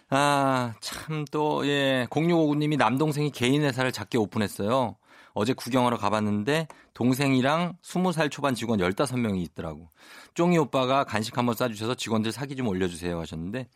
아, 0.09 0.75
참 0.81 1.27
또, 1.31 1.67
예, 1.67 2.07
0659님이 2.09 2.79
남동생이 2.79 3.31
개인 3.31 3.63
회사를 3.63 3.93
작게 3.93 4.17
오픈했어요. 4.17 4.97
어제 5.39 5.53
구경하러 5.53 5.99
가봤는데 5.99 6.67
동생이랑 6.95 7.75
20살 7.83 8.31
초반 8.31 8.55
직원 8.55 8.81
15명이 8.81 9.43
있더라고. 9.43 9.91
쫑이 10.33 10.57
오빠가 10.57 11.05
간식 11.05 11.37
한번 11.37 11.55
싸주셔서 11.55 11.95
직원들 11.95 12.33
사기 12.33 12.57
좀 12.57 12.67
올려주세요 12.69 13.21
하셨는데 13.21 13.69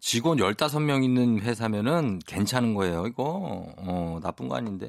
직원 0.00 0.38
15명 0.38 1.04
있는 1.04 1.40
회사면은 1.40 2.18
괜찮은 2.26 2.74
거예요. 2.74 3.06
이거, 3.06 3.66
어, 3.76 4.20
나쁜 4.22 4.48
거 4.48 4.56
아닌데. 4.56 4.88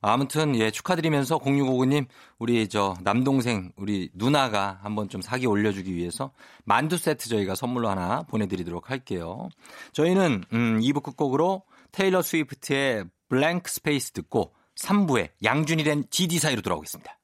아무튼, 0.00 0.54
예, 0.54 0.70
축하드리면서 0.70 1.38
0659님, 1.38 2.06
우리 2.38 2.68
저 2.68 2.94
남동생, 3.02 3.72
우리 3.76 4.10
누나가 4.14 4.78
한번 4.82 5.08
좀 5.08 5.20
사기 5.20 5.46
올려주기 5.46 5.92
위해서 5.94 6.30
만두 6.64 6.96
세트 6.96 7.28
저희가 7.28 7.56
선물로 7.56 7.88
하나 7.88 8.22
보내드리도록 8.22 8.90
할게요. 8.90 9.48
저희는, 9.92 10.44
음, 10.52 10.80
2부 10.80 11.02
끝곡으로 11.02 11.64
테일러 11.90 12.22
스위프트의 12.22 13.06
Blank 13.28 13.68
Space 13.68 14.12
듣고 14.12 14.52
3부에 14.78 15.30
양준이 15.42 15.84
된 15.84 16.04
GD 16.10 16.38
사이로 16.38 16.62
돌아오겠습니다. 16.62 17.18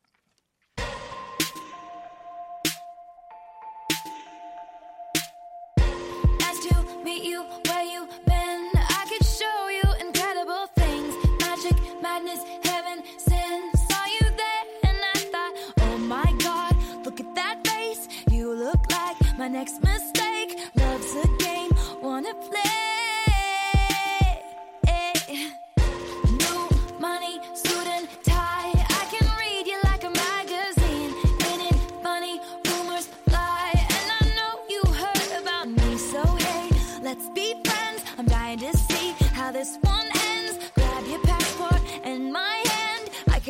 To 19.65 20.14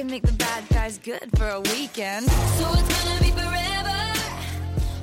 can 0.04 0.10
make 0.10 0.22
the 0.22 0.32
bad 0.32 0.68
guys 0.68 0.98
good 0.98 1.28
for 1.36 1.48
a 1.48 1.60
weekend. 1.72 2.26
So 2.58 2.66
it's 2.78 2.88
gonna 2.94 3.20
be 3.20 3.30
forever, 3.40 4.00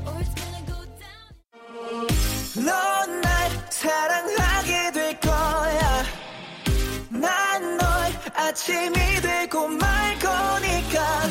or 0.07 0.15
it's 0.21 0.33
gonna 0.39 0.63
go 0.67 0.79
down. 1.01 2.07
넌날 2.55 3.51
사랑하게 3.69 4.91
될 4.91 5.19
거야 5.19 6.03
난 7.09 7.77
널 7.77 8.11
아침이 8.35 8.93
되고 9.21 9.67
말 9.67 10.19
거니까 10.19 11.27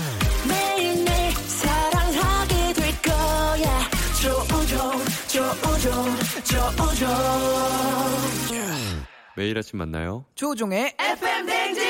매일매일 0.48 1.32
사랑하게 1.32 2.72
될 2.72 3.02
거야 3.02 3.88
조우종 4.20 5.04
조우종 5.28 6.16
조우종 6.44 7.08
매일 9.36 9.56
아침 9.58 9.78
만나요. 9.78 10.24
조종의 10.34 10.94
FM 10.98 11.46
댕진 11.46 11.89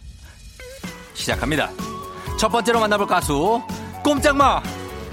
시작합니다. 1.21 1.69
첫 2.37 2.49
번째로 2.49 2.79
만나볼 2.79 3.07
가수 3.07 3.61
꼼짝마 4.03 4.61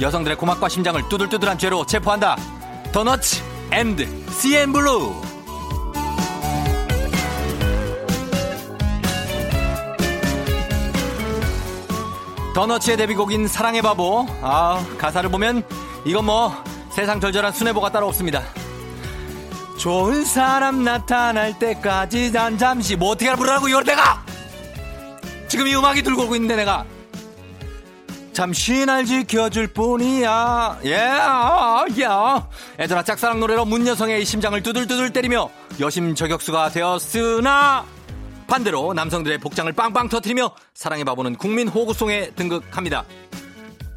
여성들의 0.01 0.37
고막과 0.37 0.69
심장을 0.69 1.01
뚜들뚜들한 1.09 1.59
죄로 1.59 1.85
체포한다. 1.85 2.37
더너츠 2.93 3.43
and 3.71 4.31
CN블루 4.31 5.15
더너츠의 12.55 12.97
데뷔곡인 12.97 13.47
사랑의 13.47 13.83
바보 13.83 14.27
아 14.43 14.85
가사를 14.99 15.31
보면 15.31 15.63
이건 16.05 16.25
뭐 16.25 16.53
세상 16.91 17.21
절절한 17.21 17.53
순애보가 17.53 17.91
따로 17.91 18.09
없습니다. 18.09 18.43
좋은 19.79 20.25
사람 20.25 20.83
나타날 20.83 21.57
때까지 21.59 22.33
난 22.33 22.59
잠시 22.59 22.97
뭐 22.97 23.11
어떻게 23.11 23.33
부르라고 23.37 23.69
이걸 23.69 23.85
내가 23.85 24.28
지금 25.49 25.67
이 25.67 25.75
음악이 25.75 26.03
들고 26.03 26.25
오고 26.25 26.35
있는데 26.37 26.57
내가 26.57 26.85
잠시 28.33 28.87
날 28.87 29.05
지켜줄 29.05 29.69
뿐이야. 29.69 30.79
예, 30.85 30.95
야. 32.03 32.49
애들아 32.79 33.03
짝사랑 33.03 33.41
노래로 33.41 33.65
문여성의 33.65 34.25
심장을 34.25 34.63
두들두들 34.63 35.13
때리며 35.13 35.51
여심 35.81 36.15
저격수가 36.15 36.69
되었으나 36.71 37.85
반대로 38.47 38.95
남성들의 38.95 39.39
복장을 39.39 39.73
빵빵 39.73 40.09
터트리며 40.09 40.53
사랑의 40.73 41.05
바보는 41.05 41.35
국민 41.35 41.67
호구송에 41.67 42.31
등극합니다. 42.37 43.05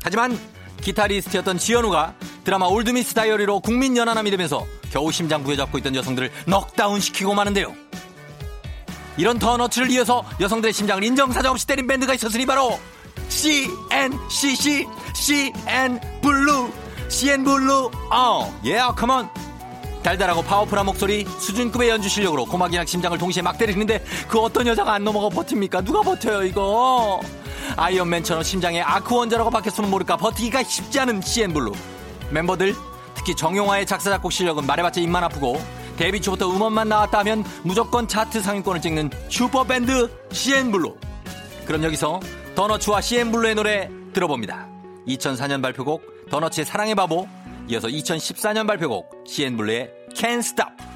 하지만 0.03 0.37
기타리스트였던 0.81 1.59
지현우가 1.59 2.15
드라마 2.43 2.65
올드미스 2.65 3.13
다이어리로 3.13 3.59
국민 3.59 3.95
연하남이 3.95 4.31
되면서 4.31 4.65
겨우 4.91 5.11
심장 5.11 5.43
부여잡고 5.43 5.77
있던 5.77 5.95
여성들을 5.95 6.31
넉다운 6.47 6.99
시키고 6.99 7.35
마는데요 7.35 7.75
이런 9.17 9.39
더너츠를 9.39 9.89
이어서 9.91 10.23
여성들의 10.39 10.73
심장을 10.73 11.03
인정사정 11.03 11.51
없이 11.51 11.67
때린 11.67 11.87
밴드가 11.87 12.13
있었으니 12.13 12.45
바로 12.45 12.79
CNCC 13.29 14.87
CN 15.13 15.99
블루 16.21 16.71
CN 17.09 17.43
블루. 17.43 17.91
Oh 18.11 18.59
yeah, 18.65 18.79
come 18.95 19.18
on 19.18 19.29
달달하고 20.03 20.41
파워풀한 20.41 20.85
목소리 20.85 21.25
수준급의 21.25 21.89
연주 21.89 22.09
실력으로 22.09 22.45
고막이랑 22.45 22.85
심장을 22.85 23.15
동시에 23.17 23.43
막 23.43 23.57
때리는데 23.57 24.03
그 24.27 24.39
어떤 24.39 24.65
여자가 24.65 24.93
안 24.93 25.03
넘어가 25.03 25.29
버팁니까? 25.29 25.81
누가 25.81 26.01
버텨요 26.01 26.43
이거? 26.43 27.21
아이언맨처럼 27.77 28.43
심장에 28.43 28.81
아크 28.81 29.13
원자로라도 29.15 29.51
박혔으면 29.51 29.89
모를까 29.91 30.17
버티기가 30.17 30.63
쉽지 30.63 30.99
않은 31.01 31.21
CN 31.21 31.53
블루. 31.53 31.73
멤버들 32.31 32.75
특히 33.13 33.35
정용화의 33.35 33.85
작사 33.85 34.09
작곡 34.09 34.31
실력은 34.31 34.65
말해봤자 34.65 35.01
입만 35.01 35.23
아프고 35.23 35.61
데뷔 36.01 36.19
초부터 36.19 36.49
음원만 36.49 36.89
나왔다 36.89 37.19
하면 37.19 37.43
무조건 37.61 38.07
차트 38.07 38.41
상위권을 38.41 38.81
찍는 38.81 39.11
슈퍼밴드 39.29 40.09
CN블루. 40.31 40.97
그럼 41.67 41.83
여기서 41.83 42.19
더너츠와 42.55 43.01
CN블루의 43.01 43.53
노래 43.53 43.87
들어봅니다. 44.11 44.67
2004년 45.07 45.61
발표곡 45.61 46.29
더너츠의 46.31 46.65
사랑의 46.65 46.95
바보, 46.95 47.27
이어서 47.67 47.87
2014년 47.87 48.65
발표곡 48.65 49.25
CN블루의 49.27 49.91
Can't 50.15 50.39
Stop. 50.39 50.90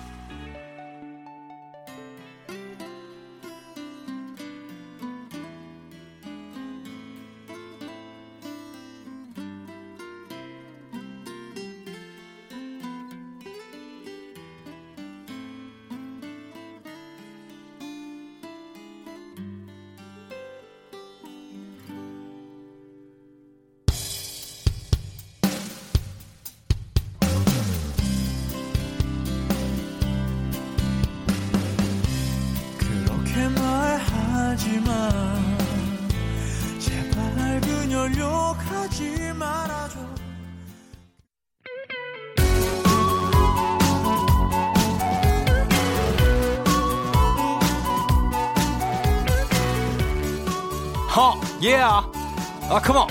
컴온, 52.81 53.07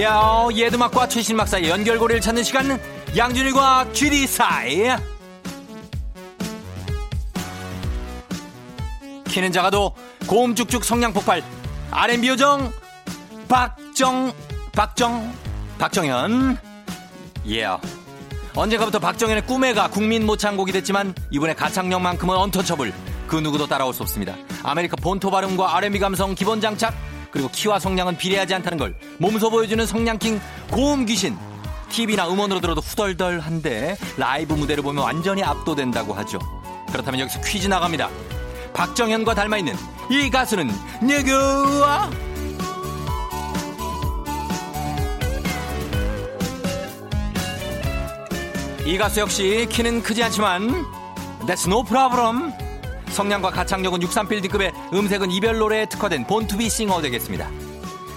야, 0.00 0.46
예드막과 0.52 1.08
최신 1.08 1.36
막 1.36 1.48
사이 1.48 1.68
연결고리를 1.68 2.20
찾는 2.20 2.44
시간, 2.44 2.80
양준일과 3.16 3.92
GD 3.92 4.26
사이. 4.26 4.84
키는 9.28 9.52
작아도 9.52 9.94
고음 10.26 10.54
쭉쭉 10.54 10.84
성량 10.84 11.12
폭발, 11.12 11.42
R&B 11.90 12.28
요정, 12.28 12.72
박정, 13.48 14.32
박정, 14.72 15.32
박정현, 15.78 16.58
예. 17.48 17.66
언젠가부터 18.54 18.98
박정현의 18.98 19.46
꿈에가 19.46 19.88
국민 19.88 20.24
모창곡이 20.24 20.72
됐지만 20.72 21.14
이번에 21.30 21.54
가창력만큼은 21.54 22.34
언터처블 22.34 22.92
그 23.26 23.36
누구도 23.36 23.66
따라올 23.66 23.92
수 23.92 24.02
없습니다. 24.02 24.34
아메리카 24.62 24.96
본토 24.96 25.30
발음과 25.30 25.76
R&B 25.76 25.98
감성 25.98 26.34
기본 26.34 26.60
장착 26.60 26.94
그리고 27.36 27.50
키와 27.50 27.78
성량은 27.78 28.16
비례하지 28.16 28.54
않다는 28.54 28.78
걸 28.78 28.94
몸소 29.18 29.50
보여주는 29.50 29.84
성량킹 29.84 30.40
고음 30.70 31.04
귀신 31.04 31.36
TV나 31.90 32.30
음원으로 32.30 32.60
들어도 32.62 32.80
후덜덜한데 32.80 33.98
라이브 34.16 34.54
무대를 34.54 34.82
보면 34.82 35.04
완전히 35.04 35.42
압도된다고 35.44 36.14
하죠. 36.14 36.38
그렇다면 36.90 37.20
여기서 37.20 37.42
퀴즈 37.42 37.68
나갑니다. 37.68 38.08
박정현과 38.72 39.34
닮아있는 39.34 39.74
이 40.10 40.30
가수는 40.30 40.70
누굴까? 41.02 42.10
이 48.86 48.96
가수 48.96 49.20
역시 49.20 49.66
키는 49.70 50.02
크지 50.02 50.24
않지만 50.24 50.86
That's 51.46 51.66
no 51.66 51.82
problem. 51.84 52.65
성량과 53.10 53.50
가창력은 53.50 54.00
63필드급의 54.00 54.92
음색은 54.92 55.30
이별 55.30 55.58
노래에 55.58 55.86
특화된 55.88 56.26
본투비 56.26 56.68
싱어 56.68 57.00
되겠습니다. 57.00 57.50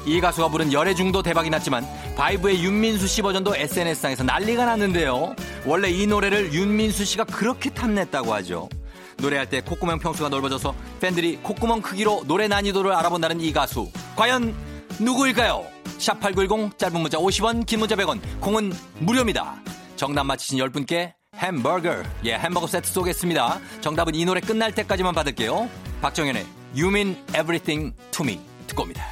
이 0.06 0.20
가수가 0.22 0.50
부른 0.50 0.74
열애 0.74 0.94
중도 0.94 1.22
대박이 1.22 1.50
났지만 1.50 1.86
바이브의 2.16 2.64
윤민수 2.64 3.08
씨 3.08 3.22
버전도 3.22 3.56
SNS상에서 3.56 4.24
난리가 4.24 4.66
났는데요. 4.66 5.36
원래 5.66 5.90
이 5.90 6.08
노래를 6.08 6.54
윤민수 6.54 7.06
씨가 7.06 7.26
그렇게 7.26 7.70
탐냈다고 7.70 8.34
하죠. 8.36 8.70
노래할 9.18 9.50
때 9.50 9.62
콧구멍 9.62 10.00
평수가 10.00 10.30
넓어져서 10.30 10.74
팬들이 11.02 11.38
콧구멍 11.44 11.82
크기로 11.82 12.24
노래 12.26 12.48
난이도를 12.48 12.94
알아본다는 12.94 13.42
이 13.42 13.52
가수. 13.52 13.90
과연 14.16 14.56
누구일까요? 15.00 15.66
샵8910 15.98 16.78
짧은 16.78 17.00
문자 17.00 17.18
50원 17.18 17.66
긴 17.66 17.80
문자 17.80 17.96
100원 17.96 18.20
콩은 18.40 18.74
무료입니다. 19.00 19.62
정답 19.98 20.24
맞히신 20.24 20.60
10분께 20.60 21.19
햄버거 21.36 22.04
예 22.26 22.34
햄버거 22.34 22.68
세트 22.68 22.90
쏘겠습니다. 22.90 23.60
정답은 23.82 24.16
이 24.16 24.26
노래 24.26 24.42
끝날 24.42 24.74
때까지만 24.74 25.14
받을게요. 25.14 25.70
박정현의 26.02 26.46
You 26.76 26.90
Mean 26.90 27.16
Everything 27.30 27.96
to 28.12 28.26
Me 28.26 28.40
듣고 28.68 28.84
옵니다. 28.84 29.04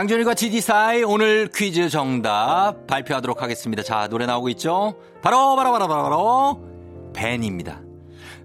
양준일과 0.00 0.32
GD 0.32 0.62
사이 0.62 1.02
오늘 1.02 1.50
퀴즈 1.54 1.90
정답 1.90 2.86
발표하도록 2.86 3.42
하겠습니다. 3.42 3.82
자, 3.82 4.08
노래 4.08 4.24
나오고 4.24 4.48
있죠? 4.50 4.94
바로, 5.20 5.56
바로, 5.56 5.72
바로, 5.72 5.88
바로, 5.88 6.02
바로, 6.02 7.12
벤입니다. 7.12 7.82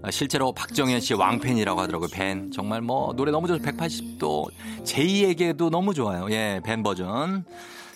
어, 0.02 0.10
실제로 0.10 0.52
박정현 0.52 1.00
씨의 1.00 1.18
왕팬이라고 1.18 1.80
하더라고요, 1.80 2.10
벤. 2.12 2.50
정말 2.50 2.82
뭐, 2.82 3.14
노래 3.14 3.32
너무 3.32 3.46
좋아서 3.46 3.62
180도, 3.62 4.50
제이에게도 4.84 5.70
너무 5.70 5.94
좋아요. 5.94 6.26
예, 6.30 6.60
벤 6.62 6.82
버전. 6.82 7.46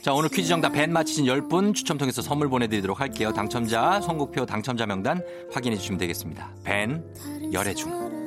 자, 0.01 0.14
오늘 0.14 0.31
퀴즈 0.31 0.49
정답 0.49 0.70
벤 0.70 0.90
맞히신 0.90 1.27
10분 1.27 1.75
추첨 1.75 1.99
통해서 1.99 2.23
선물 2.23 2.49
보내드리도록 2.49 2.99
할게요. 2.99 3.31
당첨자, 3.35 4.01
선곡표 4.01 4.46
당첨자 4.46 4.87
명단 4.87 5.23
확인해 5.53 5.77
주시면 5.77 5.99
되겠습니다. 5.99 6.49
벤, 6.64 7.05
열애 7.53 7.75
중. 7.75 8.19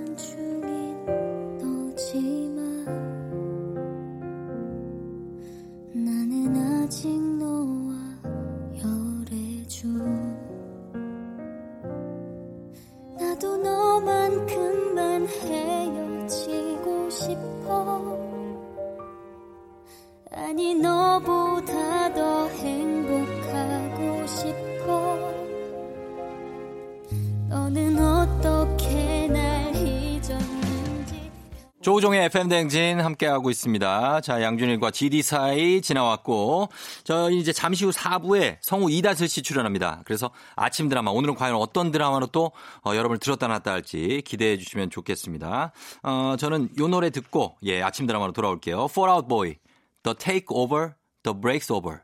아직 6.94 7.10
너와 7.40 7.96
열애 8.78 9.66
중. 9.68 9.98
나도 13.18 13.58
너만큼만 13.58 15.26
헤어지고 15.28 17.10
싶어. 17.10 18.16
아니 20.30 20.76
너보다 20.76 22.14
더행 22.14 22.83
조우종의 31.84 32.24
FM대행진 32.26 33.02
함께하고 33.02 33.50
있습니다. 33.50 34.22
자, 34.22 34.42
양준일과 34.42 34.92
GD 34.92 35.22
사이 35.22 35.82
지나왔고, 35.82 36.70
저희 37.04 37.38
이제 37.40 37.52
잠시 37.52 37.84
후 37.84 37.92
4부에 37.92 38.56
성우 38.62 38.90
이다슬 38.90 39.28
씨 39.28 39.42
출연합니다. 39.42 40.02
그래서 40.06 40.32
아침 40.56 40.88
드라마, 40.88 41.12
오늘은 41.12 41.36
과연 41.36 41.56
어떤 41.56 41.92
드라마로 41.92 42.28
또 42.28 42.54
어, 42.86 42.96
여러분을 42.96 43.20
들었다 43.20 43.48
놨다 43.50 43.74
할지 43.74 44.22
기대해 44.26 44.58
주시면 44.58 44.92
좋겠습니다. 44.92 45.74
어, 46.04 46.36
저는 46.40 46.70
요 46.80 46.88
노래 46.88 47.10
듣고, 47.10 47.58
예, 47.64 47.82
아침 47.82 48.08
드라마로 48.08 48.32
돌아올게요. 48.32 48.86
Fall 48.90 49.14
Out 49.14 49.28
Boy, 49.28 49.58
The 50.04 50.16
Take 50.18 50.46
Over, 50.50 50.94
The 51.24 51.38
Breaks 51.38 51.70
Over. 51.70 52.00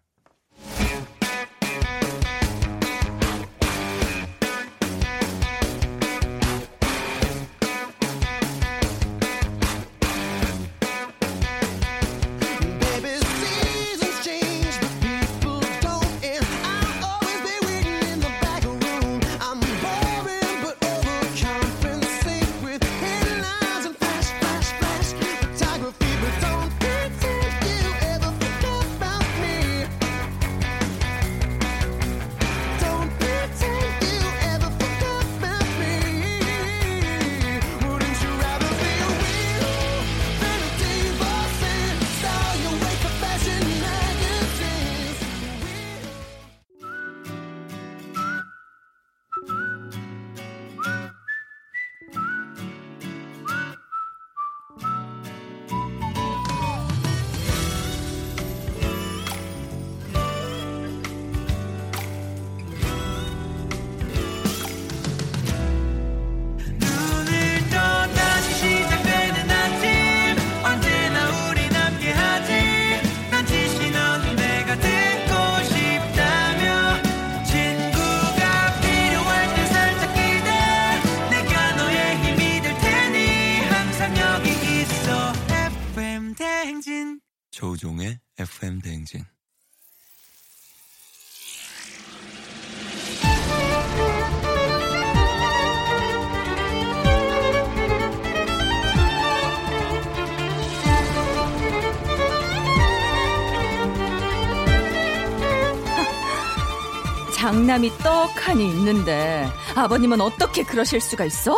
장남이 107.43 107.97
떡하니 107.99 108.67
있는데 108.67 109.49
아버님은 109.73 110.19
어떻게 110.19 110.61
그러실 110.63 110.99
수가 110.99 111.23
있어? 111.23 111.57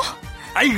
아이고, 0.54 0.76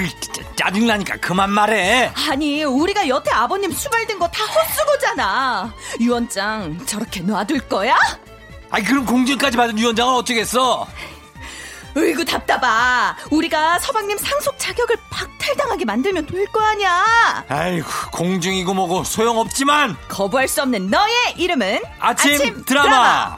짜증나니까 0.56 1.18
그만 1.18 1.50
말해. 1.50 2.10
아니 2.30 2.64
우리가 2.64 3.10
여태 3.10 3.30
아버님 3.32 3.70
수발된 3.74 4.18
거 4.18 4.28
다 4.30 4.46
헛수고잖아 4.46 5.74
유언장 6.00 6.86
저렇게 6.86 7.20
놔둘 7.20 7.60
거야? 7.68 7.98
아이, 8.72 8.82
그럼 8.84 9.06
공주까지 9.06 9.58
받은 9.58 9.78
유언장을 9.78 10.14
어쩌겠어? 10.16 10.88
으이구 11.98 12.24
답답아 12.26 13.16
우리가 13.30 13.78
서방님 13.80 14.18
상속 14.18 14.58
자격을 14.58 14.96
박탈당하게 15.12 15.84
만들면 15.86 16.26
될 16.28 16.48
거 16.48 16.62
아니야 16.62 17.44
아이고, 17.50 17.86
공중이고 18.14 18.74
뭐고 18.74 19.04
소용없지만 19.04 19.98
거부할 20.08 20.48
수 20.48 20.62
없는 20.62 20.88
너의 20.90 21.34
이름은 21.36 21.82
아침, 22.00 22.64
드라마. 22.64 23.38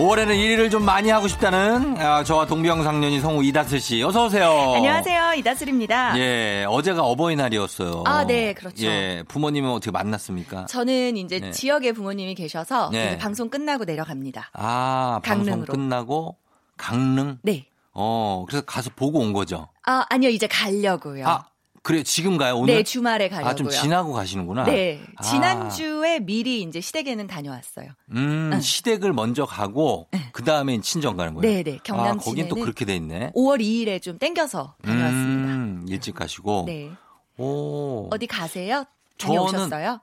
올해는 0.00 0.34
일을 0.36 0.70
좀 0.70 0.82
많이 0.84 1.10
하고 1.10 1.28
싶다는 1.28 1.96
아, 2.00 2.24
저와 2.24 2.46
동병상련이 2.46 3.20
성우 3.20 3.44
이다슬 3.44 3.80
씨 3.80 4.02
어서 4.02 4.24
오세요. 4.26 4.48
안녕하세요. 4.76 5.34
이다슬입니다. 5.34 6.18
예, 6.18 6.64
어제가 6.66 7.02
어버이날이었어요. 7.02 8.04
아, 8.06 8.24
네, 8.26 8.54
그렇죠. 8.54 8.86
예, 8.86 9.22
부모님은 9.28 9.70
어떻게 9.70 9.90
만났습니까? 9.90 10.64
저는 10.66 11.18
이제 11.18 11.38
네. 11.40 11.50
지역에 11.50 11.92
부모님이 11.92 12.34
계셔서 12.34 12.88
네. 12.90 13.18
방송 13.18 13.50
끝나고 13.50 13.84
내려갑니다. 13.84 14.50
아, 14.54 15.20
방송 15.22 15.46
강릉으로. 15.64 15.72
끝나고 15.74 16.36
강릉. 16.78 17.38
네. 17.42 17.66
어, 17.92 18.46
그래서 18.48 18.64
가서 18.64 18.90
보고 18.96 19.18
온 19.18 19.34
거죠. 19.34 19.68
아, 19.84 20.04
아니요. 20.08 20.30
이제 20.30 20.46
가려고요. 20.46 21.28
아, 21.28 21.44
그래 21.82 22.02
지금 22.02 22.36
가요 22.36 22.56
오늘? 22.56 22.74
네, 22.74 22.82
주말에 22.82 23.28
가려고요. 23.28 23.50
아, 23.50 23.54
좀 23.54 23.70
지나고 23.70 24.12
가시는구나. 24.12 24.64
네. 24.64 25.00
아. 25.16 25.22
지난주에 25.22 26.20
미리 26.20 26.62
이제 26.62 26.80
시댁에는 26.80 27.26
다녀왔어요. 27.26 27.88
음, 28.12 28.50
응. 28.52 28.60
시댁을 28.60 29.12
먼저 29.12 29.46
가고 29.46 30.08
그 30.32 30.44
다음에 30.44 30.78
친정 30.80 31.16
가는 31.16 31.34
거예요. 31.34 31.54
네, 31.54 31.62
네. 31.62 31.78
경남 31.82 32.18
아, 32.18 32.20
거긴 32.20 32.48
또 32.48 32.56
그렇게 32.56 32.84
돼 32.84 32.96
있네. 32.96 33.32
5월 33.34 33.60
2일에 33.60 34.02
좀 34.02 34.18
땡겨서 34.18 34.74
다녀왔습니다. 34.82 35.52
음, 35.52 35.86
일찍 35.88 36.14
가시고. 36.14 36.64
네. 36.66 36.90
오. 37.38 38.08
어디 38.10 38.26
가세요? 38.26 38.84
저는 39.16 39.36
다녀오셨어요? 39.36 40.00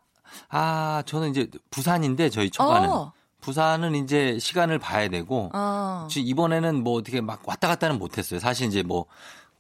아, 0.49 1.03
저는 1.05 1.29
이제 1.29 1.47
부산인데 1.69 2.29
저희 2.29 2.49
처가는 2.49 2.89
어. 2.89 3.13
부산은 3.41 3.95
이제 3.95 4.37
시간을 4.39 4.79
봐야 4.79 5.07
되고 5.07 5.51
어. 5.53 6.07
지금 6.09 6.27
이번에는 6.27 6.83
뭐 6.83 6.97
어떻게 6.97 7.21
막 7.21 7.47
왔다 7.47 7.67
갔다는 7.67 7.99
못 7.99 8.17
했어요. 8.17 8.39
사실 8.39 8.67
이제 8.67 8.83
뭐 8.83 9.05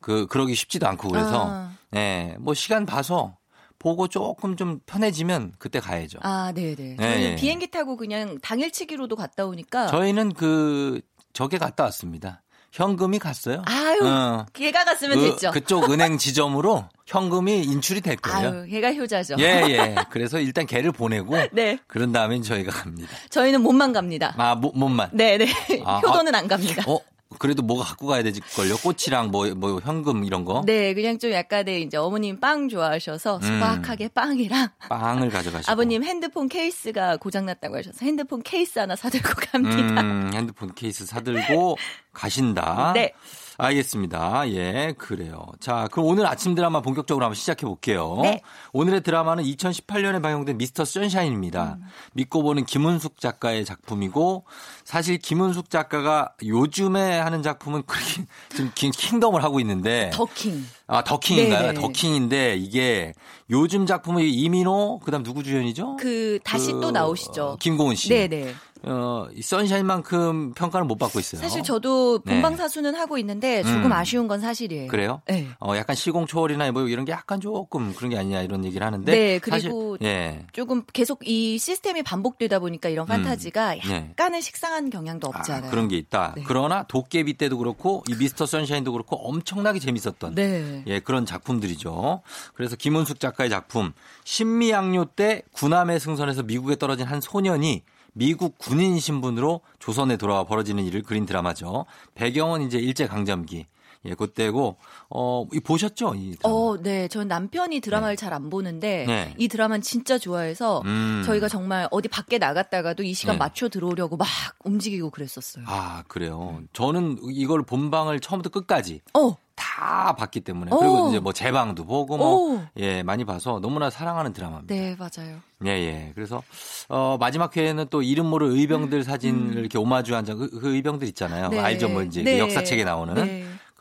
그 0.07 0.25
그러기 0.27 0.55
쉽지도 0.55 0.87
않고 0.87 1.09
그래서 1.09 1.47
아. 1.49 1.71
예. 1.93 2.33
뭐 2.39 2.53
시간 2.53 2.85
봐서 2.85 3.35
보고 3.77 4.07
조금 4.07 4.55
좀 4.55 4.79
편해지면 4.85 5.51
그때 5.59 5.81
가야죠. 5.81 6.19
아, 6.21 6.53
네, 6.55 6.75
네. 6.75 6.95
네, 6.95 6.95
저는 6.95 7.21
예. 7.21 7.35
비행기 7.35 7.69
타고 7.71 7.97
그냥 7.97 8.39
당일치기로도 8.41 9.17
갔다 9.17 9.45
오니까 9.45 9.87
저희는 9.87 10.31
그 10.31 11.01
저게 11.33 11.57
갔다 11.57 11.83
왔습니다. 11.83 12.41
현금이 12.71 13.19
갔어요. 13.19 13.63
아유, 13.65 13.99
어. 14.05 14.45
걔가 14.53 14.85
갔으면 14.85 15.17
그- 15.19 15.29
됐죠. 15.31 15.51
그쪽 15.51 15.91
은행 15.91 16.17
지점으로 16.17 16.85
현금이 17.05 17.63
인출이 17.63 17.99
됐거든요. 17.99 18.47
아유, 18.61 18.65
걔가 18.69 18.93
효자죠. 18.93 19.35
예, 19.39 19.63
예. 19.67 19.95
그래서 20.09 20.39
일단 20.39 20.65
걔를 20.65 20.93
보내고 20.93 21.35
네. 21.51 21.79
그런 21.87 22.13
다음에 22.13 22.39
저희가 22.39 22.71
갑니다. 22.71 23.09
저희는 23.29 23.61
몸만 23.61 23.91
갑니다. 23.91 24.33
아, 24.37 24.55
뭐, 24.55 24.71
몸만. 24.73 25.09
네, 25.11 25.37
네. 25.37 25.47
아, 25.85 25.99
효도는 26.05 26.33
안 26.33 26.47
갑니다. 26.47 26.83
어, 26.87 26.97
그래도 27.39 27.61
뭐가 27.61 27.83
갖고 27.83 28.07
가야 28.07 28.23
되걸요? 28.23 28.77
꽃이랑 28.83 29.31
뭐, 29.31 29.47
뭐, 29.55 29.79
현금 29.81 30.23
이런 30.23 30.45
거? 30.45 30.63
네, 30.65 30.93
그냥 30.93 31.19
좀 31.19 31.31
약간의 31.31 31.83
이제 31.83 31.97
어머님 31.97 32.39
빵 32.39 32.69
좋아하셔서 32.69 33.41
소박하게 33.41 34.07
빵이랑 34.09 34.69
빵을 34.89 35.29
가져가시고. 35.31 35.71
아버님 35.71 36.03
핸드폰 36.03 36.47
케이스가 36.47 37.17
고장났다고 37.17 37.77
하셔서 37.77 37.97
핸드폰 38.05 38.41
케이스 38.43 38.79
하나 38.79 38.95
사들고 38.95 39.29
갑니다. 39.51 40.01
음, 40.01 40.31
핸드폰 40.33 40.73
케이스 40.73 41.05
사들고 41.05 41.77
가신다. 42.13 42.93
네. 42.93 43.13
알겠습니다. 43.57 44.49
예, 44.51 44.93
그래요. 44.97 45.45
자, 45.59 45.87
그럼 45.91 46.07
오늘 46.07 46.25
아침 46.27 46.53
드라마 46.55 46.81
본격적으로 46.81 47.25
한번 47.25 47.35
시작해 47.35 47.65
볼게요. 47.65 48.19
네. 48.21 48.41
오늘의 48.71 49.01
드라마는 49.01 49.43
2018년에 49.43 50.21
방영된 50.21 50.57
미스터 50.57 50.85
선샤인입니다. 50.85 51.77
믿고 52.13 52.43
보는 52.43 52.65
김은숙 52.65 53.19
작가의 53.19 53.65
작품이고 53.65 54.45
사실 54.85 55.17
김은숙 55.17 55.69
작가가 55.69 56.33
요즘에 56.45 57.17
하는 57.19 57.41
작품은 57.41 57.83
그렇게 57.87 58.25
좀 58.55 58.71
킹- 58.75 58.91
킹덤을 58.91 59.43
하고 59.43 59.59
있는데 59.59 60.11
더킹. 60.13 60.63
아, 60.85 61.03
더킹인가요? 61.03 61.61
네네. 61.73 61.81
더킹인데 61.81 62.55
이게 62.57 63.13
요즘 63.49 63.85
작품은 63.85 64.23
이민호 64.23 64.99
그다음 65.03 65.23
누구 65.23 65.43
주연이죠? 65.43 65.97
그 65.99 66.39
다시 66.43 66.71
그, 66.73 66.79
또 66.79 66.91
나오시죠. 66.91 67.57
김고은 67.59 67.95
씨. 67.95 68.09
네, 68.09 68.27
네. 68.27 68.53
어, 68.89 69.27
이 69.35 69.41
선샤인만큼 69.41 70.53
평가를 70.53 70.85
못 70.85 70.97
받고 70.97 71.19
있어요. 71.19 71.41
사실 71.41 71.63
저도 71.63 72.19
네. 72.23 72.33
본방사수는 72.33 72.95
하고 72.95 73.17
있는데 73.17 73.63
조금 73.63 73.85
음. 73.85 73.91
아쉬운 73.91 74.27
건 74.27 74.39
사실이에요. 74.39 74.87
그래요? 74.87 75.21
네. 75.27 75.47
어, 75.59 75.75
약간 75.75 75.95
시공초월이나 75.95 76.71
뭐 76.71 76.87
이런 76.87 77.05
게 77.05 77.11
약간 77.11 77.41
조금 77.41 77.93
그런 77.93 78.09
게 78.09 78.17
아니냐 78.17 78.41
이런 78.41 78.63
얘기를 78.65 78.85
하는데. 78.85 79.11
네, 79.11 79.39
사실, 79.45 79.69
그리고 79.69 79.97
예. 80.01 80.45
조금 80.53 80.83
계속 80.93 81.27
이 81.27 81.57
시스템이 81.57 82.03
반복되다 82.03 82.59
보니까 82.59 82.89
이런 82.89 83.05
판타지가 83.05 83.75
네. 83.75 84.07
약간의 84.11 84.41
식상한 84.41 84.89
경향도 84.89 85.27
없지 85.27 85.51
아, 85.51 85.57
않아요. 85.57 85.71
그런 85.71 85.87
게 85.87 85.97
있다. 85.97 86.33
네. 86.35 86.43
그러나 86.47 86.83
도깨비 86.83 87.33
때도 87.33 87.57
그렇고 87.57 88.03
이 88.09 88.15
미스터 88.15 88.45
선샤인도 88.45 88.91
그렇고 88.91 89.17
엄청나게 89.27 89.79
재밌었던 89.79 90.35
네. 90.35 90.83
예, 90.87 90.99
그런 90.99 91.25
작품들이죠. 91.25 92.21
그래서 92.53 92.75
김은숙 92.75 93.19
작가의 93.19 93.49
작품 93.49 93.93
신미양요 94.23 95.05
때 95.15 95.41
군함의 95.51 95.99
승선에서 95.99 96.43
미국에 96.43 96.75
떨어진 96.75 97.05
한 97.05 97.21
소년이 97.21 97.83
미국 98.17 98.57
군인 98.57 98.99
신분으로 98.99 99.61
조선에 99.77 100.17
돌아와 100.17 100.43
벌어지는 100.43 100.83
일을 100.85 101.03
그린 101.03 101.27
드라마죠. 101.27 101.85
배경은 102.15 102.63
이제 102.63 102.79
일제 102.79 103.05
강점기. 103.05 103.67
예, 104.07 104.13
그때고 104.15 104.77
어, 105.09 105.45
이 105.53 105.59
보셨죠? 105.59 106.15
이 106.15 106.35
드라마. 106.37 106.55
어, 106.55 106.77
네. 106.81 107.07
전 107.07 107.27
남편이 107.27 107.79
드라마를 107.81 108.15
잘안 108.15 108.49
보는데 108.49 109.05
네. 109.05 109.33
이 109.37 109.47
드라마는 109.47 109.81
진짜 109.81 110.17
좋아해서 110.17 110.81
음. 110.85 111.23
저희가 111.25 111.47
정말 111.47 111.87
어디 111.91 112.07
밖에 112.07 112.37
나갔다가도 112.37 113.03
이 113.03 113.13
시간 113.13 113.35
네. 113.35 113.39
맞춰 113.39 113.69
들어오려고 113.69 114.17
막 114.17 114.27
움직이고 114.63 115.09
그랬었어요. 115.09 115.65
아, 115.67 116.03
그래요. 116.07 116.61
저는 116.73 117.19
이걸 117.29 117.63
본방을 117.63 118.19
처음부터 118.19 118.49
끝까지 118.49 119.01
어, 119.13 119.35
다 119.55 120.15
봤기 120.17 120.41
때문에 120.41 120.71
오. 120.71 120.79
그리고 120.79 121.09
이제 121.09 121.19
뭐 121.19 121.33
재방도 121.33 121.85
보고 121.85 122.17
뭐 122.17 122.55
오. 122.55 122.61
예, 122.77 123.03
많이 123.03 123.25
봐서 123.25 123.59
너무나 123.59 123.89
사랑하는 123.89 124.33
드라마입니다. 124.33 124.73
네, 124.73 124.95
맞아요. 124.97 125.37
예, 125.65 125.69
예. 125.71 126.11
그래서, 126.13 126.43
어, 126.87 127.17
마지막 127.19 127.57
회에는 127.57 127.87
또 127.89 128.03
이름 128.03 128.27
모를 128.27 128.49
의병들 128.49 129.03
사진을 129.03 129.57
이렇게 129.57 129.79
오마주 129.79 130.15
한 130.15 130.23
장, 130.23 130.37
그, 130.37 130.49
그 130.49 130.75
의병들 130.75 131.07
있잖아요. 131.09 131.47
음. 131.47 131.51
네. 131.51 131.59
알죠, 131.59 131.89
뭔지. 131.89 132.23
네. 132.23 132.33
그 132.33 132.39
역사책에 132.39 132.83
나오는. 132.83 133.15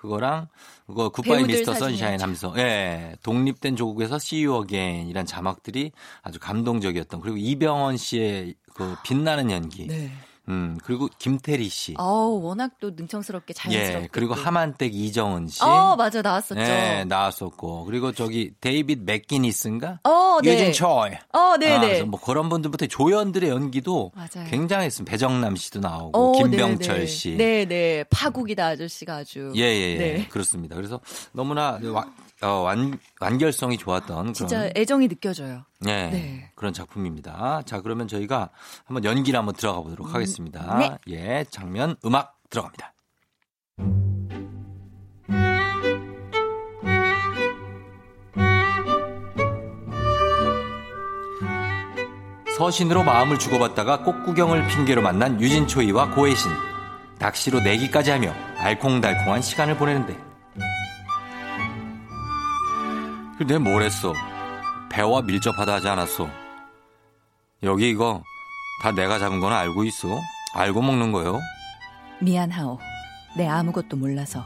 네. 0.07 0.11
그거랑, 0.11 0.49
그거 0.87 1.09
Goodbye 1.09 1.45
Mr. 1.45 1.75
Sunshine 1.75 2.21
하면서, 2.21 2.55
예. 2.57 3.17
독립된 3.23 3.77
조국에서 3.77 4.17
See 4.17 4.47
You 4.47 4.63
Again 4.63 5.09
이란 5.09 5.27
자막들이 5.27 5.93
아주 6.23 6.39
감동적이었던, 6.39 7.21
그리고 7.21 7.37
이병헌 7.37 7.97
씨의 7.97 8.55
그 8.75 8.95
빛나는 9.05 9.51
연기. 9.51 9.87
네. 9.87 10.11
음, 10.49 10.79
그리고 10.85 11.09
김태리 11.19 11.69
씨. 11.69 11.95
어우, 11.99 12.41
워낙 12.43 12.73
또 12.81 12.91
능청스럽게 12.95 13.53
자연스럽게. 13.55 14.05
예. 14.05 14.09
그리고 14.13 14.35
또. 14.35 14.41
함안댁 14.41 14.95
이정은 14.95 15.49
씨. 15.49 15.63
어, 15.65 15.97
맞아. 15.97 16.23
나왔었죠. 16.23 16.61
네, 16.61 17.05
나왔었고. 17.05 17.85
그리고 17.85 18.13
저기 18.13 18.53
데이빗 18.61 19.01
맥기니스인가? 19.05 20.01
어, 20.05 20.39
네. 20.43 20.53
유진 20.55 20.73
초이. 20.73 21.11
어, 21.33 21.57
네, 21.59 21.73
아, 21.77 21.81
네. 21.81 22.03
뭐 22.03 22.21
그런 22.21 22.49
분들부터 22.49 22.87
조연들의 22.87 23.51
연기도 23.51 24.13
맞아요. 24.15 24.49
굉장했습니다. 24.49 25.11
배정남 25.11 25.57
씨도 25.57 25.81
나오고 25.81 26.19
어, 26.19 26.33
김병철 26.43 26.95
네, 26.95 27.01
네. 27.01 27.07
씨. 27.07 27.37
네, 27.37 27.65
네. 27.65 28.05
파국이다 28.11 28.67
아저씨가 28.67 29.17
아주. 29.17 29.53
예, 29.57 29.63
예, 29.63 29.93
예. 29.95 29.99
네. 29.99 30.29
그렇습니다. 30.29 30.77
그래서 30.77 31.01
너무나 31.33 31.79
와- 31.93 32.07
어, 32.43 32.49
완, 32.49 32.99
완결성이 33.21 33.79
좋았던 33.79 34.35
진짜 34.35 34.59
그런 34.59 34.73
애정이 34.77 35.09
느껴져요. 35.09 35.65
예, 35.87 36.09
네. 36.11 36.53
그런 36.55 36.73
작품입니다. 36.73 37.63
자, 37.65 37.81
그러면 37.81 38.09
저희가 38.09 38.51
한번 38.85 39.05
연기를 39.05 39.39
한번 39.39 39.55
들어가 39.55 39.81
보도록 39.81 40.15
하겠습니다. 40.15 40.79
네. 40.79 40.99
예, 41.09 41.45
장면 41.51 41.97
음악 42.05 42.39
들어갑니다. 42.51 42.93
서신으로 52.57 53.03
마음을 53.03 53.39
주고받다가 53.39 54.03
꽃구경을 54.03 54.67
핑계로 54.69 55.03
만난 55.03 55.39
유진초이와 55.41 56.15
고혜신. 56.15 56.51
낚시로 57.19 57.61
내기까지 57.61 58.11
하며 58.11 58.33
알콩달콩한 58.57 59.43
시간을 59.43 59.77
보내는데. 59.77 60.26
근데 63.39 63.59
뭘 63.59 63.83
했어? 63.83 64.15
배와 64.91 65.23
밀접하다 65.23 65.75
하지 65.75 65.89
않았어? 65.89 66.29
여기 67.63 67.91
이거 67.91 68.23
다 68.83 68.93
내가 68.93 69.19
잡은 69.19 69.41
건 69.41 69.53
알고 69.53 69.85
있어? 69.85 70.09
알고 70.55 70.81
먹는 70.83 71.13
거요? 71.13 71.39
미안하오. 72.21 72.79
내 73.37 73.47
아무것도 73.47 73.97
몰라서. 73.97 74.43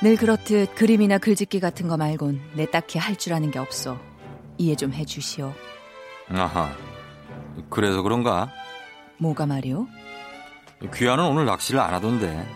늘 0.00 0.16
그렇듯 0.16 0.74
그림이나 0.76 1.18
글짓기 1.18 1.60
같은 1.60 1.88
거 1.88 1.96
말곤 1.96 2.40
내 2.54 2.70
딱히 2.70 2.98
할 2.98 3.16
줄 3.16 3.34
아는 3.34 3.50
게 3.50 3.58
없어. 3.58 3.98
이해 4.56 4.74
좀 4.74 4.92
해주시오. 4.92 5.52
아하. 6.30 6.70
그래서 7.68 8.02
그런가? 8.02 8.50
뭐가 9.18 9.46
말이오? 9.46 9.86
귀하는 10.94 11.24
오늘 11.24 11.44
낚시를 11.44 11.80
안 11.80 11.92
하던데. 11.92 12.46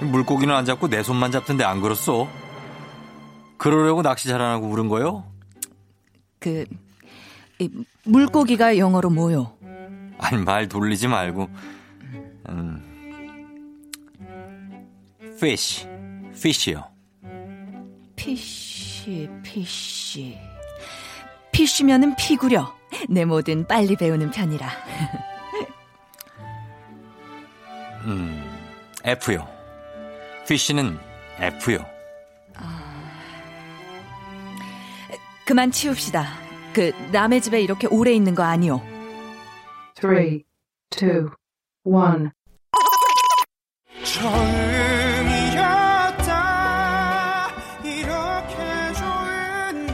물고기는 0.00 0.52
안 0.54 0.64
잡고 0.64 0.88
내 0.88 1.02
손만 1.02 1.30
잡던데 1.30 1.64
안 1.64 1.80
그렇소? 1.80 2.28
그러려고 3.58 4.02
낚시 4.02 4.28
잘안 4.28 4.52
하고 4.52 4.68
울은 4.68 4.88
거요? 4.88 5.24
그, 6.38 6.64
이 7.58 7.68
물고기가 8.04 8.78
영어로 8.78 9.10
뭐요? 9.10 9.52
아니 10.18 10.42
말 10.42 10.68
돌리지 10.68 11.08
말고 11.08 11.50
음 12.48 12.82
fish 15.36 15.86
fish요 16.32 16.96
피쉬, 18.26 19.30
피쉬. 19.44 20.36
피쉬면은 21.52 22.16
피구려. 22.16 22.74
내 23.08 23.24
뭐든 23.24 23.68
빨리 23.68 23.94
배우는 23.94 24.32
편이라. 24.32 24.68
음, 28.06 28.42
F요. 29.04 29.46
피쉬는 30.48 30.98
F요. 31.38 31.86
그만 35.46 35.70
치웁시다. 35.70 36.26
그 36.72 36.92
남의 37.12 37.40
집에 37.40 37.60
이렇게 37.60 37.86
오래 37.86 38.12
있는 38.12 38.34
거 38.34 38.42
아니요. 38.42 38.82
three, 39.94 40.42
two, 40.90 41.30
one. 41.84 42.30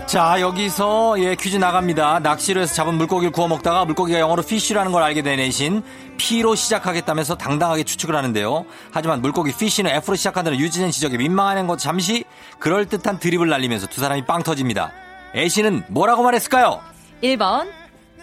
자, 0.07 0.41
여기서 0.41 1.19
예, 1.21 1.35
퀴즈 1.35 1.57
나갑니다. 1.57 2.19
낚시로 2.21 2.61
해서 2.61 2.75
잡은 2.75 2.95
물고기를 2.97 3.33
구워 3.33 3.49
먹다가 3.49 3.85
물고기가 3.87 4.21
영어로 4.21 4.43
피쉬라는 4.43 4.93
걸 4.93 5.03
알게 5.03 5.23
된 5.23 5.39
애신 5.39 5.83
P로 6.19 6.55
시작하겠다면서 6.55 7.37
당당하게 7.37 7.85
추측을 7.85 8.15
하는데요. 8.15 8.67
하지만 8.91 9.23
물고기 9.23 9.57
피쉬는 9.57 9.91
F로 9.91 10.17
시작한다는 10.17 10.59
유지된 10.59 10.91
지적에 10.91 11.17
민망한 11.17 11.67
것 11.67 11.79
잠시 11.79 12.25
그럴듯한 12.59 13.21
드립을 13.21 13.49
날리면서 13.49 13.87
두 13.87 14.01
사람이 14.01 14.27
빵 14.27 14.43
터집니다. 14.43 14.93
애신은 15.35 15.85
뭐라고 15.89 16.23
말했을까요? 16.23 16.81
1번. 17.23 17.71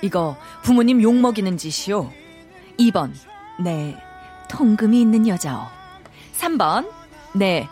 이거 0.01 0.37
부모님 0.63 1.01
욕 1.01 1.15
먹이는 1.15 1.57
짓이요. 1.57 2.11
2번. 2.79 3.13
네. 3.59 3.97
통금이 4.49 5.01
있는 5.01 5.27
여자어. 5.27 5.67
3번. 6.37 6.89
네. 7.33 7.67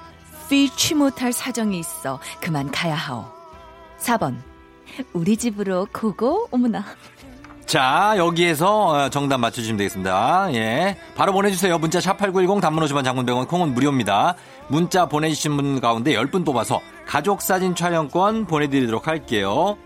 피치 0.49 0.95
못할 0.95 1.33
사정이 1.33 1.79
있어. 1.79 2.19
그만 2.41 2.71
가야 2.71 2.95
하오. 2.95 3.25
4번. 3.99 4.37
우리 5.13 5.37
집으로 5.37 5.87
고고 5.93 6.47
어머나. 6.51 6.83
자, 7.67 8.13
여기에서 8.15 8.87
어, 8.87 9.09
정답 9.09 9.39
맞춰주시면 9.39 9.77
되겠습니다. 9.77 10.53
예. 10.53 10.95
바로 11.15 11.33
보내주세요. 11.33 11.77
문자 11.77 11.99
샵8910 11.99 12.61
단문 12.61 12.81
50원 12.85 13.03
장문 13.03 13.25
100원 13.25 13.45
콩은 13.49 13.73
무료입니다. 13.73 14.35
문자 14.69 15.05
보내주신 15.05 15.57
분 15.57 15.81
가운데 15.81 16.13
10분 16.13 16.45
뽑아서 16.45 16.79
가족사진 17.05 17.75
촬영권 17.75 18.45
보내드리도록 18.45 19.07
할게요. 19.07 19.77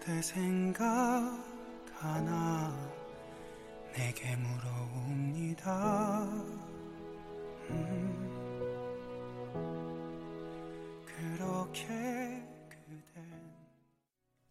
그대 0.00 0.22
생각하나 0.22 1.36
내게 3.92 4.34
물어옵니다 4.34 6.22
음, 7.68 8.30
그렇게 11.04 11.86
그댄 12.70 13.22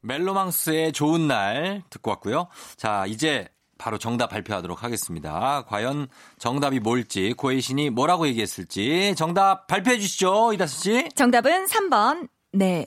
멜로망스의 0.01 0.93
좋은 0.93 1.27
날 1.27 1.81
듣고 1.89 2.11
왔고요. 2.11 2.47
자, 2.77 3.05
이제 3.07 3.47
바로 3.79 3.97
정답 3.97 4.27
발표하도록 4.27 4.83
하겠습니다. 4.83 5.65
과연 5.67 6.07
정답이 6.37 6.79
뭘지, 6.79 7.33
고혜신이 7.33 7.89
뭐라고 7.89 8.27
얘기했을지 8.27 9.15
정답 9.17 9.65
발표해 9.67 9.97
주시죠, 9.97 10.53
이다수 10.53 10.83
씨. 10.83 11.09
정답은 11.15 11.65
3번. 11.65 12.29
네. 12.53 12.85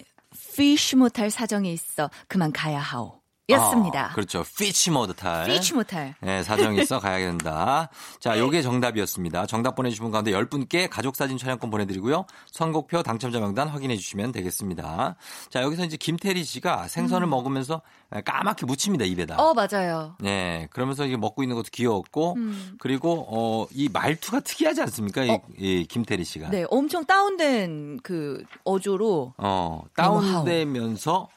피치 0.57 0.97
못할 0.97 1.31
사정이 1.31 1.73
있어. 1.73 2.11
그만 2.29 2.53
가야 2.53 2.81
하오. 2.81 3.22
였습니다. 3.49 4.07
아, 4.07 4.13
그렇죠. 4.15 4.45
피치 4.57 5.75
못할. 5.75 5.90
피치 5.90 5.99
못할. 5.99 6.15
네, 6.21 6.43
사정이 6.43 6.81
있어 6.83 7.01
가야 7.01 7.19
된다. 7.19 7.89
자, 8.21 8.39
요게 8.39 8.63
정답이었습니다. 8.63 9.47
정답 9.47 9.75
보내주신 9.75 10.05
분 10.05 10.13
가운데 10.13 10.31
10분께 10.31 10.89
가족사진 10.89 11.39
촬영권 11.39 11.71
보내드리고요. 11.71 12.25
선곡표 12.53 13.03
당첨자 13.03 13.41
명단 13.41 13.69
확인해 13.69 13.97
주시면 13.97 14.33
되겠습니다. 14.33 15.17
자, 15.51 15.63
여기서 15.63 15.85
이제 15.85 15.97
김태리 15.97 16.45
씨가 16.45 16.87
생선을 16.87 17.27
먹으면서 17.27 17.83
까맣게 18.25 18.67
묻힙니다, 18.67 19.05
입에다. 19.07 19.35
음. 19.37 19.41
어, 19.41 19.55
맞아요. 19.55 20.17
네, 20.21 20.69
그러면서 20.71 21.05
이게 21.05 21.17
먹고 21.17 21.43
있는 21.43 21.57
것도 21.57 21.67
귀여웠고, 21.73 22.35
음. 22.37 22.77
그리고, 22.79 23.27
어, 23.29 23.67
이 23.73 23.89
말투가 23.93 24.41
특이하지 24.41 24.83
않습니까? 24.83 25.25
이, 25.25 25.31
어. 25.31 25.41
이 25.59 25.87
김태리 25.89 26.25
씨가. 26.25 26.51
네, 26.51 26.65
엄청 26.71 27.05
다운된 27.05 28.01
그 28.03 28.45
어조로 28.65 29.35
어, 29.37 29.83
너무 29.97 30.27
다운되면서 30.31 31.29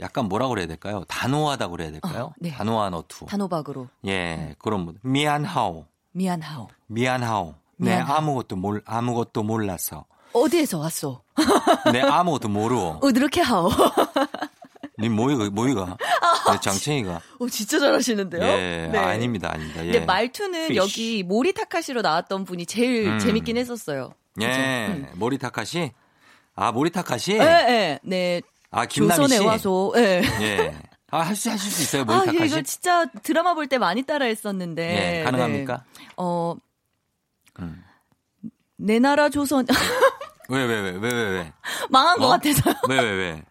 약간 0.00 0.26
뭐라고 0.26 0.50
그래야 0.50 0.66
될까요? 0.66 1.04
단호하다고 1.08 1.70
그래야 1.72 1.90
될까요? 1.92 2.24
어, 2.24 2.34
네. 2.38 2.50
단호한 2.50 2.94
어투. 2.94 3.26
단호박으로 3.26 3.88
예, 4.06 4.54
그런 4.58 4.86
분. 4.86 4.98
미안하오. 5.02 5.86
미안하오. 6.12 6.68
미안하오. 6.88 7.54
내 7.76 7.90
미안하오. 7.96 8.16
아무것도 8.16 8.56
몰 8.56 8.82
아무것도 8.84 9.42
몰라서. 9.42 10.04
어디에서 10.32 10.78
왔어? 10.78 11.22
내 11.92 12.00
아무것도 12.00 12.48
모르오. 12.48 12.98
어, 13.02 13.08
이렇게 13.10 13.40
하오. 13.40 13.70
니 14.98 15.08
뭐이가 15.08 15.50
뭐이가? 15.50 15.96
내 16.50 16.60
장챙이가. 16.60 17.20
어, 17.38 17.48
진짜 17.48 17.78
잘하시는데요? 17.78 18.42
예, 18.42 18.88
네. 18.92 18.98
아, 18.98 19.08
아닙니다, 19.08 19.50
아닙니다. 19.52 19.84
예. 19.86 19.92
근데 19.92 20.06
말투는 20.06 20.68
피쉬. 20.68 20.76
여기 20.76 21.22
모리 21.22 21.52
타카시로 21.52 22.02
나왔던 22.02 22.44
분이 22.44 22.66
제일 22.66 23.08
음. 23.08 23.18
재밌긴 23.18 23.56
했었어요. 23.56 24.12
예, 24.40 24.86
음. 24.88 25.08
모리 25.14 25.38
타카시. 25.38 25.92
아, 26.56 26.70
모리 26.72 26.90
타카시. 26.90 27.32
예, 27.34 27.38
예. 27.40 27.98
네. 28.04 28.40
아, 28.74 28.86
김남희 28.86 29.28
씨. 29.28 29.38
와서, 29.44 29.92
예. 29.96 30.22
예. 30.40 30.78
아, 31.10 31.20
할 31.20 31.36
수, 31.36 31.50
하실 31.50 31.70
수 31.70 31.82
있어요, 31.82 32.02
아, 32.02 32.04
모리타카시. 32.06 32.40
예, 32.40 32.46
이거 32.46 32.62
진짜 32.62 33.06
드라마 33.22 33.54
볼 33.54 33.66
때 33.68 33.78
많이 33.78 34.02
따라 34.02 34.26
했었는데. 34.26 35.20
예, 35.20 35.24
가능합니까? 35.24 35.84
네. 35.98 36.06
어, 36.16 36.54
음. 37.60 37.84
내 38.76 38.98
나라 38.98 39.28
조선, 39.28 39.64
왜, 40.48 40.64
왜, 40.64 40.80
왜, 40.80 40.90
왜, 40.90 41.12
왜, 41.12 41.22
왜? 41.30 41.52
망한 41.90 42.18
것 42.18 42.26
어? 42.26 42.28
같아서요. 42.30 42.74
왜, 42.88 42.98
왜, 43.00 43.10
왜? 43.10 43.42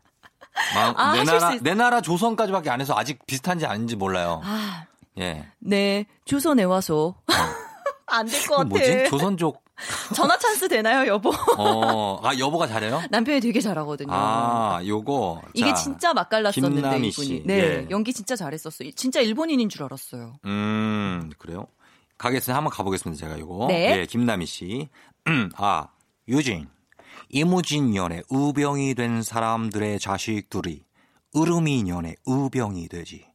마- 0.76 0.93
아, 0.95 1.13
내 1.13 1.19
하실 1.19 1.26
나라, 1.26 1.49
수 1.51 1.55
있- 1.55 1.63
내 1.63 1.74
나라 1.74 2.01
조선까지밖에 2.01 2.69
안 2.69 2.82
해서 2.82 2.93
아직 2.95 3.26
비슷한지 3.26 3.65
아닌지 3.65 3.95
몰라요. 3.95 4.41
아, 4.43 4.86
예. 5.17 5.45
네, 5.59 6.05
조선에 6.26 6.63
와서. 6.63 7.15
안 8.05 8.28
될 8.28 8.45
것 8.47 8.57
같아. 8.57 8.65
뭐지? 8.69 9.09
조선족. 9.09 9.62
전화 10.15 10.38
찬스 10.38 10.67
되나요, 10.69 11.07
여보? 11.07 11.32
어, 11.57 12.19
아, 12.24 12.38
여보가 12.38 12.67
잘해요? 12.67 13.01
남편이 13.09 13.39
되게 13.41 13.59
잘하거든요. 13.59 14.09
아, 14.11 14.82
요거. 14.86 15.41
이게 15.53 15.69
자, 15.69 15.74
진짜 15.76 16.13
맛깔났었는데 16.13 16.88
이분이. 16.89 17.11
씨. 17.11 17.43
네, 17.45 17.53
예. 17.59 17.88
연기 17.89 18.13
진짜 18.13 18.36
잘했었어요. 18.36 18.91
진짜 18.91 19.19
일본인인 19.19 19.69
줄 19.69 19.84
알았어요. 19.84 20.36
음, 20.45 21.32
그래요? 21.38 21.67
가겠습니다. 22.17 22.55
한번 22.55 22.71
가보겠습니다. 22.71 23.19
제가 23.19 23.39
요거. 23.39 23.67
네. 23.67 23.99
예, 23.99 24.05
김남희 24.05 24.45
씨. 24.45 24.89
아, 25.57 25.88
유진. 26.28 26.67
이무진년에 27.30 28.24
우병이 28.30 28.93
된 28.93 29.24
사람들의 29.24 29.99
자식들이 29.99 30.84
으르미년에 31.36 32.15
우병이 32.26 32.88
되지. 32.89 33.26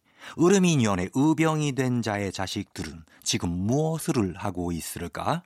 으르미년에 0.40 1.08
우병이 1.14 1.72
된 1.72 2.00
자의 2.02 2.30
자식들은 2.30 3.02
지금 3.24 3.50
무엇을 3.50 4.34
하고 4.36 4.70
있을까? 4.72 5.42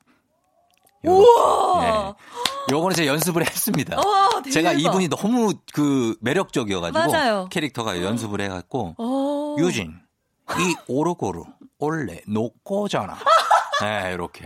우와! 1.04 2.16
예. 2.70 2.74
요거는 2.74 2.94
제가 2.96 3.12
연습을 3.12 3.42
했습니다. 3.46 3.96
와. 3.98 4.42
제가 4.52 4.72
이분이 4.72 5.08
너무 5.08 5.54
그 5.72 6.16
매력적이어가지고 6.20 7.12
맞아요. 7.12 7.48
캐릭터가 7.50 8.00
연습을 8.02 8.40
해갖고 8.40 8.94
어. 8.98 9.56
유진 9.58 9.98
이 10.58 10.74
오르고르 10.86 11.42
원래 11.78 12.20
노꼬잖아. 12.28 13.16
네, 13.80 14.12
이렇게. 14.14 14.44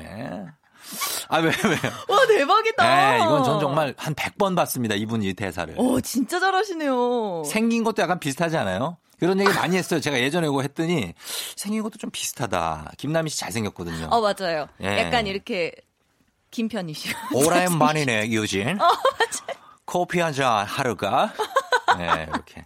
아, 1.28 1.38
왜, 1.38 1.48
왜. 1.48 1.90
와, 2.08 2.26
대박이다. 2.26 2.84
네, 2.84 3.18
이건 3.22 3.44
전 3.44 3.60
정말 3.60 3.92
한 3.98 4.14
100번 4.14 4.54
봤습니다. 4.56 4.94
이분 4.94 5.22
이 5.22 5.34
대사를. 5.34 5.74
오, 5.76 6.00
진짜 6.00 6.38
잘하시네요. 6.40 7.42
생긴 7.44 7.84
것도 7.84 8.00
약간 8.02 8.18
비슷하지 8.20 8.56
않아요? 8.56 8.96
그런 9.18 9.40
얘기 9.40 9.52
많이 9.52 9.76
했어요. 9.76 9.98
제가 10.00 10.20
예전에 10.20 10.46
이거 10.46 10.60
했더니 10.62 11.14
생긴 11.56 11.82
것도 11.82 11.98
좀 11.98 12.10
비슷하다. 12.10 12.92
김남희 12.98 13.30
씨 13.30 13.38
잘생겼거든요. 13.38 14.08
어, 14.10 14.20
맞아요. 14.20 14.68
예. 14.82 14.98
약간 15.06 15.26
이렇게 15.26 15.72
긴 16.50 16.68
편이시고. 16.68 17.38
오랜만이네, 17.38 18.28
유진. 18.30 18.80
어, 18.80 18.88
커피 19.84 20.20
한 20.20 20.32
잔 20.32 20.66
하루가. 20.66 21.32
네, 21.98 22.26
이렇게. 22.28 22.64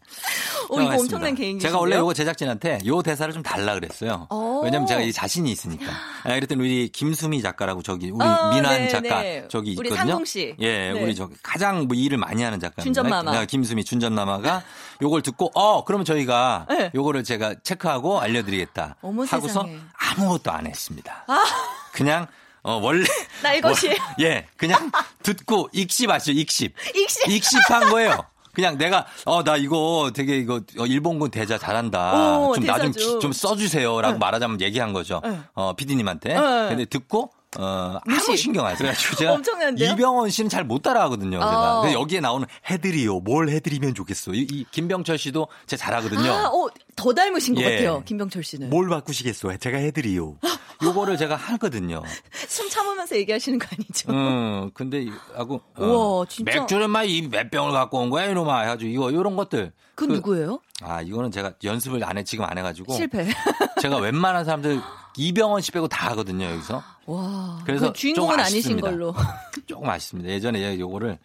어, 0.71 0.81
이거. 0.81 0.95
엄청난 1.01 1.35
개인기인데요? 1.35 1.61
제가 1.69 1.79
원래 1.79 1.97
요거 1.97 2.15
제작진한테 2.15 2.79
요 2.87 3.03
대사를 3.03 3.33
좀 3.35 3.43
달라 3.43 3.75
그랬어요. 3.75 4.27
어. 4.31 4.61
왜냐면 4.65 4.87
제가 4.87 5.01
이 5.03 5.13
자신이 5.13 5.51
있으니까. 5.53 5.93
아, 6.25 6.29
그랬더니 6.35 6.61
우리 6.61 6.89
김수미 6.89 7.43
작가라고 7.43 7.83
저기 7.83 8.11
우리 8.11 8.25
어, 8.25 8.51
민환 8.55 8.83
네, 8.83 8.89
작가 8.89 9.21
네. 9.23 9.45
저기 9.49 9.77
우리 9.79 9.89
있거든요. 9.89 9.97
상동 10.13 10.25
씨. 10.25 10.55
예, 10.61 10.93
네. 10.93 11.03
우리 11.03 11.15
저 11.15 11.29
가장 11.43 11.87
뭐 11.87 11.97
일을 11.97 12.17
많이 12.19 12.43
하는 12.43 12.59
작가. 12.59 12.83
준전마마. 12.83 13.45
김수미 13.45 13.85
준전마마가 13.85 14.63
요걸 15.03 15.23
듣고 15.23 15.51
어 15.55 15.85
그러면 15.85 16.05
저희가 16.05 16.67
네. 16.71 16.91
요거를 16.95 17.23
제가 17.25 17.57
체크하고 17.63 18.21
알려드리겠다 18.21 18.97
어머, 19.03 19.25
하고서 19.25 19.47
세상에. 19.65 19.79
아무것도 20.17 20.51
안 20.51 20.67
했습니다. 20.67 21.25
아. 21.27 21.45
그냥 21.93 22.27
어 22.63 22.75
원래 22.83 23.07
날 23.43 23.61
것이. 23.61 23.89
뭐, 23.89 23.97
예 24.21 24.47
그냥 24.57 24.91
듣고 25.23 25.69
익십 25.73 26.11
아시죠 26.11 26.33
익십 26.33 26.75
익십. 26.95 27.29
익십한 27.29 27.91
거예요. 27.91 28.25
그냥 28.53 28.77
내가 28.77 29.07
어 29.25 29.43
나 29.45 29.57
이거 29.57 30.11
되게 30.15 30.37
이거 30.37 30.61
어, 30.79 30.85
일본군 30.87 31.31
대자 31.31 31.57
잘한다. 31.57 32.39
오, 32.39 32.55
좀나좀 32.57 32.93
좀. 32.93 33.21
좀 33.21 33.33
써주세요라고 33.33 34.15
네. 34.15 34.19
말하자면 34.19 34.61
얘기한 34.61 34.93
거죠. 34.93 35.21
네. 35.25 35.39
어 35.55 35.75
PD님한테. 35.75 36.35
네. 36.35 36.69
근데 36.69 36.85
듣고 36.85 37.33
어 37.59 37.99
아무. 38.07 38.37
신경 38.37 38.65
안 38.65 38.77
써요. 38.77 38.93
제가 39.19 39.33
엄청난데요? 39.33 39.93
이병헌 39.93 40.31
씨는 40.31 40.49
잘 40.49 40.63
못 40.65 40.83
따라하거든요. 40.83 41.39
제가. 41.41 41.79
어. 41.79 41.83
근데 41.83 41.95
여기에 41.95 42.21
나오는 42.21 42.47
해드리요. 42.71 43.21
뭘 43.21 43.49
해드리면 43.49 43.95
좋겠어. 43.95 44.33
이, 44.35 44.47
이 44.51 44.65
김병철 44.71 45.19
씨도 45.19 45.49
제 45.67 45.77
잘하거든요. 45.77 46.31
아, 46.33 46.47
어, 46.49 46.69
더 46.95 47.13
닮으신 47.13 47.55
것 47.57 47.63
예. 47.63 47.71
같아요. 47.71 48.03
김병철 48.05 48.45
씨는. 48.45 48.71
뭘 48.71 48.89
바꾸시겠어? 48.89 49.57
제가 49.57 49.79
해드리요. 49.79 50.37
요거를 50.83 51.17
제가 51.19 51.35
하거든요. 51.35 52.03
숨 52.47 52.71
참으면서 52.71 53.17
얘기하시는 53.17 53.59
거 53.59 53.67
아니죠? 53.73 54.13
음, 54.13 54.71
근데 54.73 55.03
이- 55.03 55.11
하고 55.35 55.61
어, 55.75 55.85
우와, 55.85 56.27
진짜. 56.29 56.53
맥주는 56.61 56.89
막이몇 56.89 57.51
병을 57.51 57.73
갖고 57.73 57.99
온 57.99 58.11
거야 58.11 58.27
이놈아 58.27 58.61
해가지고 58.63 58.91
이거 58.91 59.11
이런 59.11 59.35
것들. 59.37 59.73
그건 59.97 60.09
그- 60.09 60.15
누구예요? 60.15 60.61
아 60.83 61.01
이거는 61.03 61.31
제가 61.31 61.53
연습을 61.63 62.03
안 62.05 62.17
해 62.19 62.25
지금 62.25 62.45
안 62.45 62.57
해가지고 62.59 62.95
실패. 62.95 63.29
제가 63.81 63.99
웬만한 63.99 64.45
사람들 64.45 64.81
이병헌 65.17 65.61
씨 65.61 65.73
빼고 65.73 65.89
다 65.89 66.11
하거든요 66.11 66.47
여기서 66.47 66.83
와. 67.07 67.61
그래서 67.65 67.89
그 67.89 67.99
주인공은 67.99 68.37
좀 68.37 68.41
아니신. 68.41 68.81
걸로. 68.81 69.15
조금 69.67 69.89
아쉽습니다. 69.89 70.31
예전에 70.31 70.79
요거를 70.79 71.19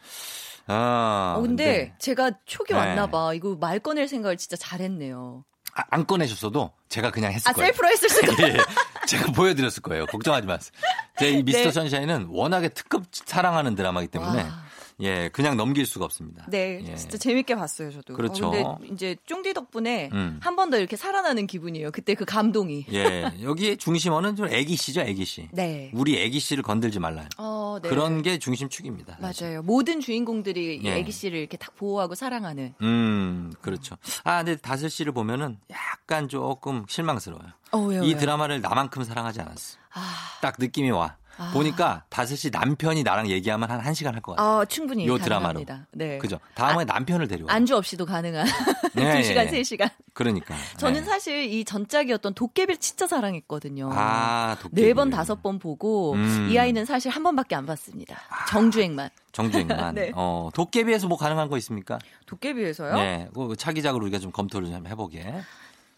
아 0.67 1.35
어, 1.37 1.41
근데 1.41 1.93
제가 1.99 2.31
촉이 2.45 2.67
네. 2.69 2.73
왔나 2.75 3.07
봐. 3.07 3.33
이거 3.33 3.55
말 3.59 3.79
꺼낼 3.79 4.07
생각을 4.07 4.37
진짜 4.37 4.55
잘했네요. 4.57 5.43
아, 5.77 5.83
안 5.89 6.05
꺼내셨어도 6.07 6.71
제가 6.89 7.11
그냥 7.11 7.31
했을 7.33 7.49
아, 7.49 7.53
거예요. 7.53 7.67
셀프로 7.67 7.87
했을 7.89 8.09
수가. 8.09 8.27
예, 8.47 8.57
제가 9.07 9.31
보여드렸을 9.33 9.83
거예요. 9.83 10.05
걱정하지 10.07 10.47
마세요. 10.47 10.71
제 11.19 11.29
이 11.31 11.43
미스터 11.43 11.65
네. 11.65 11.71
선샤인은 11.71 12.27
워낙에 12.29 12.69
특급 12.69 13.03
사랑하는 13.11 13.75
드라마이기 13.75 14.09
때문에 14.11 14.43
와. 14.43 14.64
예 15.01 15.29
그냥 15.29 15.57
넘길 15.57 15.85
수가 15.85 16.05
없습니다. 16.05 16.45
네, 16.49 16.81
예. 16.85 16.95
진짜 16.95 17.17
재밌게 17.17 17.55
봤어요, 17.55 17.91
저도. 17.91 18.13
그렇죠. 18.13 18.47
어, 18.47 18.77
근데 18.79 18.93
이제 18.93 19.15
쫑디 19.25 19.53
덕분에 19.53 20.09
음. 20.13 20.39
한번 20.41 20.69
더 20.69 20.77
이렇게 20.77 20.95
살아나는 20.95 21.47
기분이에요. 21.47 21.91
그때 21.91 22.13
그 22.15 22.23
감동이. 22.25 22.85
예 22.91 23.31
여기에 23.41 23.75
중심어는 23.75 24.35
좀 24.35 24.47
애기 24.47 24.75
씨죠, 24.75 25.01
애기 25.01 25.25
씨. 25.25 25.49
네. 25.51 25.91
우리 25.93 26.17
애기 26.21 26.39
씨를 26.39 26.63
건들지 26.63 26.99
말라요. 26.99 27.27
어, 27.37 27.79
네. 27.81 27.89
그런 27.89 28.21
게 28.21 28.39
중심축입니다. 28.39 29.17
사실. 29.19 29.47
맞아요. 29.47 29.61
모든 29.63 29.99
주인공들이 29.99 30.77
이 30.77 30.85
예. 30.85 30.95
애기 30.95 31.11
씨를 31.11 31.39
이렇게 31.39 31.57
딱 31.57 31.75
보호하고 31.75 32.15
사랑하는. 32.15 32.73
음, 32.81 33.53
그렇죠. 33.61 33.97
아, 34.23 34.43
근데 34.43 34.55
다슬 34.55 34.89
씨를 34.89 35.11
보면은 35.11 35.57
약간 35.71 36.29
조금 36.29 36.85
실망스러워요. 36.87 37.49
어, 37.71 37.79
왜요? 37.79 38.03
이 38.03 38.09
왜요? 38.09 38.17
드라마를 38.17 38.61
나만큼 38.61 39.03
사랑하지 39.03 39.41
않았어. 39.41 39.77
아, 39.93 40.01
딱 40.41 40.55
느낌이 40.59 40.91
와. 40.91 41.17
아. 41.37 41.51
보니까 41.53 42.03
다슬 42.09 42.37
씨 42.37 42.49
남편이 42.49 43.03
나랑 43.03 43.27
얘기하면 43.29 43.69
한 43.69 43.81
1시간 43.81 44.13
할 44.13 44.21
것 44.21 44.35
같아요. 44.35 44.59
아, 44.61 44.65
충분히 44.65 45.05
요. 45.07 45.17
드라마로. 45.17 45.63
네. 45.91 46.17
그죠? 46.17 46.39
다음에 46.53 46.85
남편을 46.85 47.27
데려와. 47.27 47.51
안주 47.53 47.75
없이도 47.75 48.05
가능한 48.05 48.45
네, 48.93 49.21
2시간, 49.21 49.51
예. 49.53 49.61
3시간. 49.61 49.89
그러니까. 50.13 50.55
저는 50.77 51.01
네. 51.01 51.05
사실 51.05 51.43
이 51.53 51.65
전작이었던 51.65 52.33
도깨비를 52.33 52.77
진짜 52.79 53.05
사랑했거든요. 53.07 53.89
아, 53.93 54.55
도깨비. 54.61 54.81
네 54.81 54.93
번, 54.93 55.09
다섯 55.09 55.41
번 55.43 55.59
보고 55.59 56.13
음. 56.13 56.47
이 56.49 56.57
아이는 56.57 56.85
사실 56.85 57.11
한 57.11 57.21
번밖에 57.23 57.55
안 57.55 57.65
봤습니다. 57.65 58.17
정주행만. 58.49 59.09
정주행만. 59.33 59.93
네. 59.95 60.11
어, 60.15 60.49
도깨비에서 60.53 61.07
뭐 61.07 61.17
가능한 61.17 61.49
거 61.49 61.57
있습니까? 61.57 61.99
도깨비에서요? 62.25 62.93
네. 62.95 63.29
그 63.33 63.55
차기작으로 63.57 64.03
우리가 64.05 64.19
좀 64.19 64.31
검토를 64.31 64.69
좀 64.69 64.87
해보게. 64.87 65.41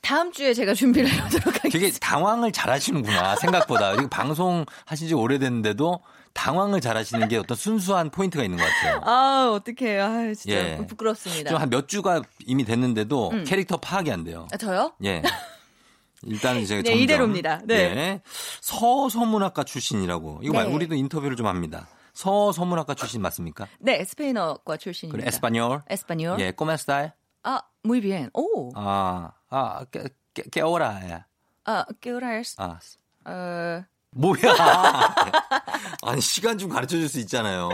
다음 0.08 0.32
주에 0.32 0.54
제가 0.54 0.74
준비를 0.74 1.10
해보도록 1.10 1.48
하겠습니다. 1.48 1.70
되게 1.70 1.92
당황을 2.00 2.54
잘 2.54 2.70
하시는구나, 2.70 3.36
생각보다. 3.36 3.92
이거 3.94 4.08
방송 4.08 4.66
하신 4.86 5.10
지 5.10 5.14
오래됐는데도 5.14 6.00
당황을 6.34 6.80
잘 6.80 6.96
하시는 6.96 7.28
게 7.28 7.36
어떤 7.38 7.58
순수한 7.58 8.10
포인트가 8.10 8.44
있는 8.46 8.58
것 8.58 8.64
같아요. 8.64 9.02
아, 9.04 9.50
어떡해요. 9.52 10.04
아, 10.06 10.34
진짜 10.34 10.56
예. 10.56 10.78
부끄럽습니다. 10.88 11.50
좀 11.50 11.60
한 11.60 11.70
몇 11.70 11.90
주가 11.90 12.22
이미 12.46 12.64
됐는데도 12.64 13.32
음. 13.32 13.44
캐릭터 13.46 13.76
파악이 13.76 14.10
안 14.10 14.24
돼요. 14.24 14.48
아, 14.54 14.58
저요? 14.58 14.94
예. 15.04 15.22
일단은 16.24 16.66
제가 16.66 16.84
네, 16.84 16.94
이대로입니다. 16.94 17.62
네. 17.66 18.22
서서문학과 18.62 19.64
출신이라고. 19.66 20.40
이거 20.44 20.54
네. 20.54 20.64
말 20.64 20.74
우리도 20.74 20.96
인터뷰를 20.96 21.36
좀 21.36 21.48
합니다. 21.48 21.88
서서문학과 22.14 22.94
출신 22.94 23.22
맞습니까? 23.22 23.68
네, 23.80 24.06
스페인어과 24.06 24.78
출신입니다. 24.78 25.28
에스파뇰. 25.28 25.82
에스파뇰. 25.90 26.40
예, 26.40 26.52
꼬메스타일. 26.52 27.12
아, 27.44 27.60
muy 27.86 28.00
bien. 28.02 28.30
오. 28.34 28.72
아, 28.76 29.32
아, 29.50 29.86
깨, 29.92 30.04
깨, 30.34 30.44
깨오라. 30.52 31.26
아, 31.66 31.86
깨우라스. 32.02 32.56
아, 32.58 32.80
어, 33.26 33.86
뭐야. 34.18 35.16
아니, 36.04 36.22
시간 36.22 36.58
좀 36.58 36.70
가르쳐 36.70 36.98
줄 36.98 37.08
수 37.08 37.20
있잖아요. 37.22 37.70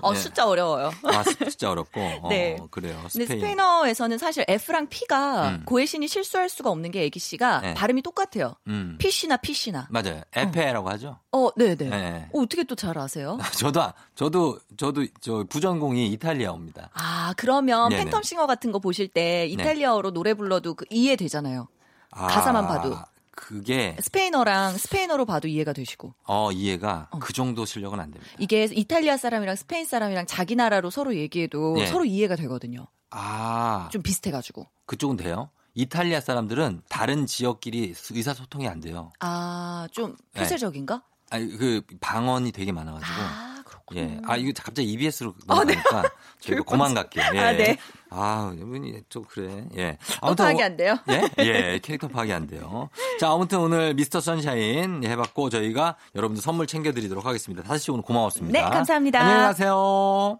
어, 0.00 0.12
네. 0.12 0.18
숫자 0.18 0.46
어려워요. 0.46 0.90
아, 1.04 1.22
진짜 1.22 1.70
어렵고. 1.70 2.00
어, 2.22 2.28
네. 2.28 2.56
그래요. 2.70 2.96
근데 3.12 3.24
스페인. 3.24 3.40
스페인어에서는 3.40 4.16
사실 4.18 4.44
F랑 4.48 4.86
P가 4.88 5.48
음. 5.50 5.62
고혜신이 5.66 6.08
실수할 6.08 6.48
수가 6.48 6.70
없는 6.70 6.90
게 6.90 7.02
애기 7.04 7.18
씨가 7.18 7.60
네. 7.60 7.74
발음이 7.74 8.02
똑같아요. 8.02 8.54
음. 8.68 8.96
피시나 8.98 9.36
피시나. 9.36 9.88
맞아요. 9.90 10.22
에페라고 10.34 10.88
하죠. 10.90 11.18
어, 11.32 11.50
네, 11.56 11.74
네. 11.76 11.88
네. 11.88 12.28
어, 12.32 12.40
어떻게 12.40 12.64
또 12.64 12.74
잘 12.74 12.96
아세요? 12.96 13.38
저도 13.58 13.92
저도 14.14 14.58
저도 14.76 15.04
저 15.20 15.44
부전공이 15.48 16.06
이탈리아어입니다. 16.12 16.90
아, 16.94 17.34
그러면 17.36 17.88
네네. 17.90 18.10
팬텀싱어 18.10 18.46
같은 18.46 18.70
거 18.72 18.78
보실 18.78 19.08
때 19.08 19.46
이탈리아어로 19.46 20.12
노래 20.12 20.32
불러도 20.34 20.74
그 20.74 20.84
이해되잖아요. 20.90 21.66
가사만 22.12 22.66
봐도. 22.68 22.96
아, 23.38 23.48
그게 23.48 23.96
스페인어랑 24.00 24.76
스페인어로 24.76 25.24
봐도 25.24 25.48
이해가 25.48 25.72
되시고. 25.72 26.14
어 26.24 26.52
이해가 26.52 27.08
그 27.20 27.32
정도 27.32 27.64
실력은 27.64 28.00
안 28.00 28.10
됩니다. 28.10 28.32
이게 28.38 28.68
이탈리아 28.70 29.16
사람이랑 29.16 29.56
스페인 29.56 29.84
사람이랑 29.86 30.26
자기 30.26 30.56
나라로 30.56 30.90
서로 30.90 31.14
얘기해도 31.16 31.74
네. 31.76 31.86
서로 31.86 32.04
이해가 32.04 32.36
되거든요. 32.36 32.86
아 33.10 33.88
좀 33.90 34.02
비슷해 34.02 34.30
가지고. 34.30 34.66
그쪽은 34.86 35.16
돼요? 35.16 35.50
이탈리아 35.74 36.20
사람들은 36.20 36.82
다른 36.88 37.26
지역끼리 37.26 37.94
의사소통이 38.10 38.66
안 38.68 38.80
돼요. 38.80 39.12
아, 39.20 39.86
좀 39.92 40.16
네. 40.34 40.40
폐쇄적인가? 40.40 41.02
아니 41.30 41.48
그 41.56 41.82
방언이 42.00 42.52
되게 42.52 42.72
많아 42.72 42.92
가지고. 42.92 43.12
아, 43.12 43.16
그렇군요. 43.16 43.47
예. 43.96 44.18
아, 44.26 44.36
이거 44.36 44.52
갑자기 44.62 44.90
EBS로 44.92 45.30
어, 45.48 45.64
네. 45.64 45.74
넘어가니까 45.76 46.10
저희가 46.40 46.62
그만 46.64 46.94
갈게요. 46.94 47.24
예. 47.34 47.38
아, 47.38 47.52
네. 47.52 47.76
아, 48.10 48.54
이분이 48.56 49.02
좀 49.08 49.24
그래. 49.24 49.64
예. 49.76 49.98
또 50.26 50.34
파악이 50.34 50.62
안 50.62 50.76
돼요? 50.76 50.96
예? 51.10 51.22
예, 51.38 51.78
캐릭터 51.82 52.08
파악이 52.08 52.32
안 52.32 52.46
돼요. 52.46 52.88
자, 53.20 53.30
아무튼 53.30 53.58
오늘 53.60 53.94
미스터 53.94 54.20
선샤인 54.20 55.04
해 55.04 55.16
봤고 55.16 55.50
저희가 55.50 55.96
여러분들 56.14 56.42
선물 56.42 56.66
챙겨 56.66 56.92
드리도록 56.92 57.26
하겠습니다. 57.26 57.62
다섯 57.62 57.78
시 57.78 57.90
오늘 57.90 58.02
고마웠습니다. 58.02 58.58
네, 58.58 58.64
감사합니다. 58.68 59.20
안녕히 59.20 59.40
가세요. 59.42 60.38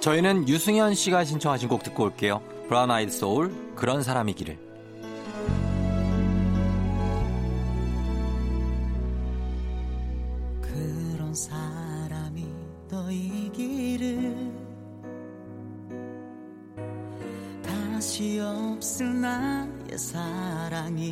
저희는 0.00 0.48
유승현 0.48 0.94
씨가 0.94 1.24
신청하신 1.24 1.68
곡 1.68 1.82
듣고 1.82 2.04
올게요. 2.04 2.40
브라운 2.68 2.90
아이드 2.90 3.10
소울, 3.10 3.74
그런 3.74 4.02
사람이기를. 4.02 4.67
사람이 11.38 12.46
너이기를 12.90 14.52
다시 17.62 18.40
없을 18.40 19.20
나의 19.20 19.96
사랑이기를 19.96 21.06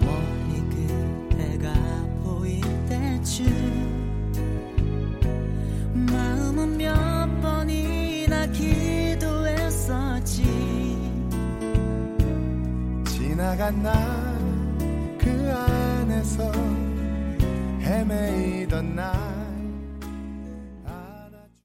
멀리 0.00 0.62
그대가 1.28 1.70
보일 2.24 2.62
때쯤 2.86 3.44
마음은 6.10 6.78
몇 6.78 7.40
번이나 7.42 8.46
기도했었지. 8.46 10.44
지나간 13.04 13.82
날그 13.82 14.29
안에서 16.20 16.52
헤매이던 17.80 18.94
날 18.94 19.40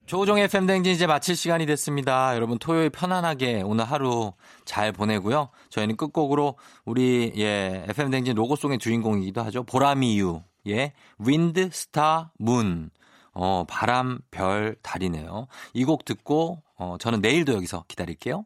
조종의 0.05 0.47
팬댕진 0.47 0.93
이제 0.93 1.07
마칠 1.07 1.35
시간이 1.35 1.65
됐습니다. 1.65 2.35
여러분 2.35 2.57
토요일 2.57 2.89
편안하게 2.89 3.63
오늘 3.65 3.83
하루 3.85 4.33
잘 4.63 4.91
보내고요. 4.91 5.49
저희는 5.69 5.97
끝곡으로 5.97 6.57
우리 6.85 7.33
예 7.37 7.85
FM댕진 7.89 8.35
로고송의 8.35 8.77
주인공이기도 8.77 9.41
하죠. 9.43 9.63
보라미유 9.63 10.41
예 10.67 10.93
윈드 11.19 11.69
스타 11.73 12.31
문 12.37 12.91
어, 13.33 13.65
바람, 13.67 14.19
별, 14.31 14.77
달이네요. 14.81 15.47
이 15.73 15.83
곡 15.83 16.05
듣고, 16.05 16.61
어, 16.77 16.95
저는 16.97 17.19
내일도 17.19 17.51
여기서 17.51 17.83
기다릴게요. 17.89 18.45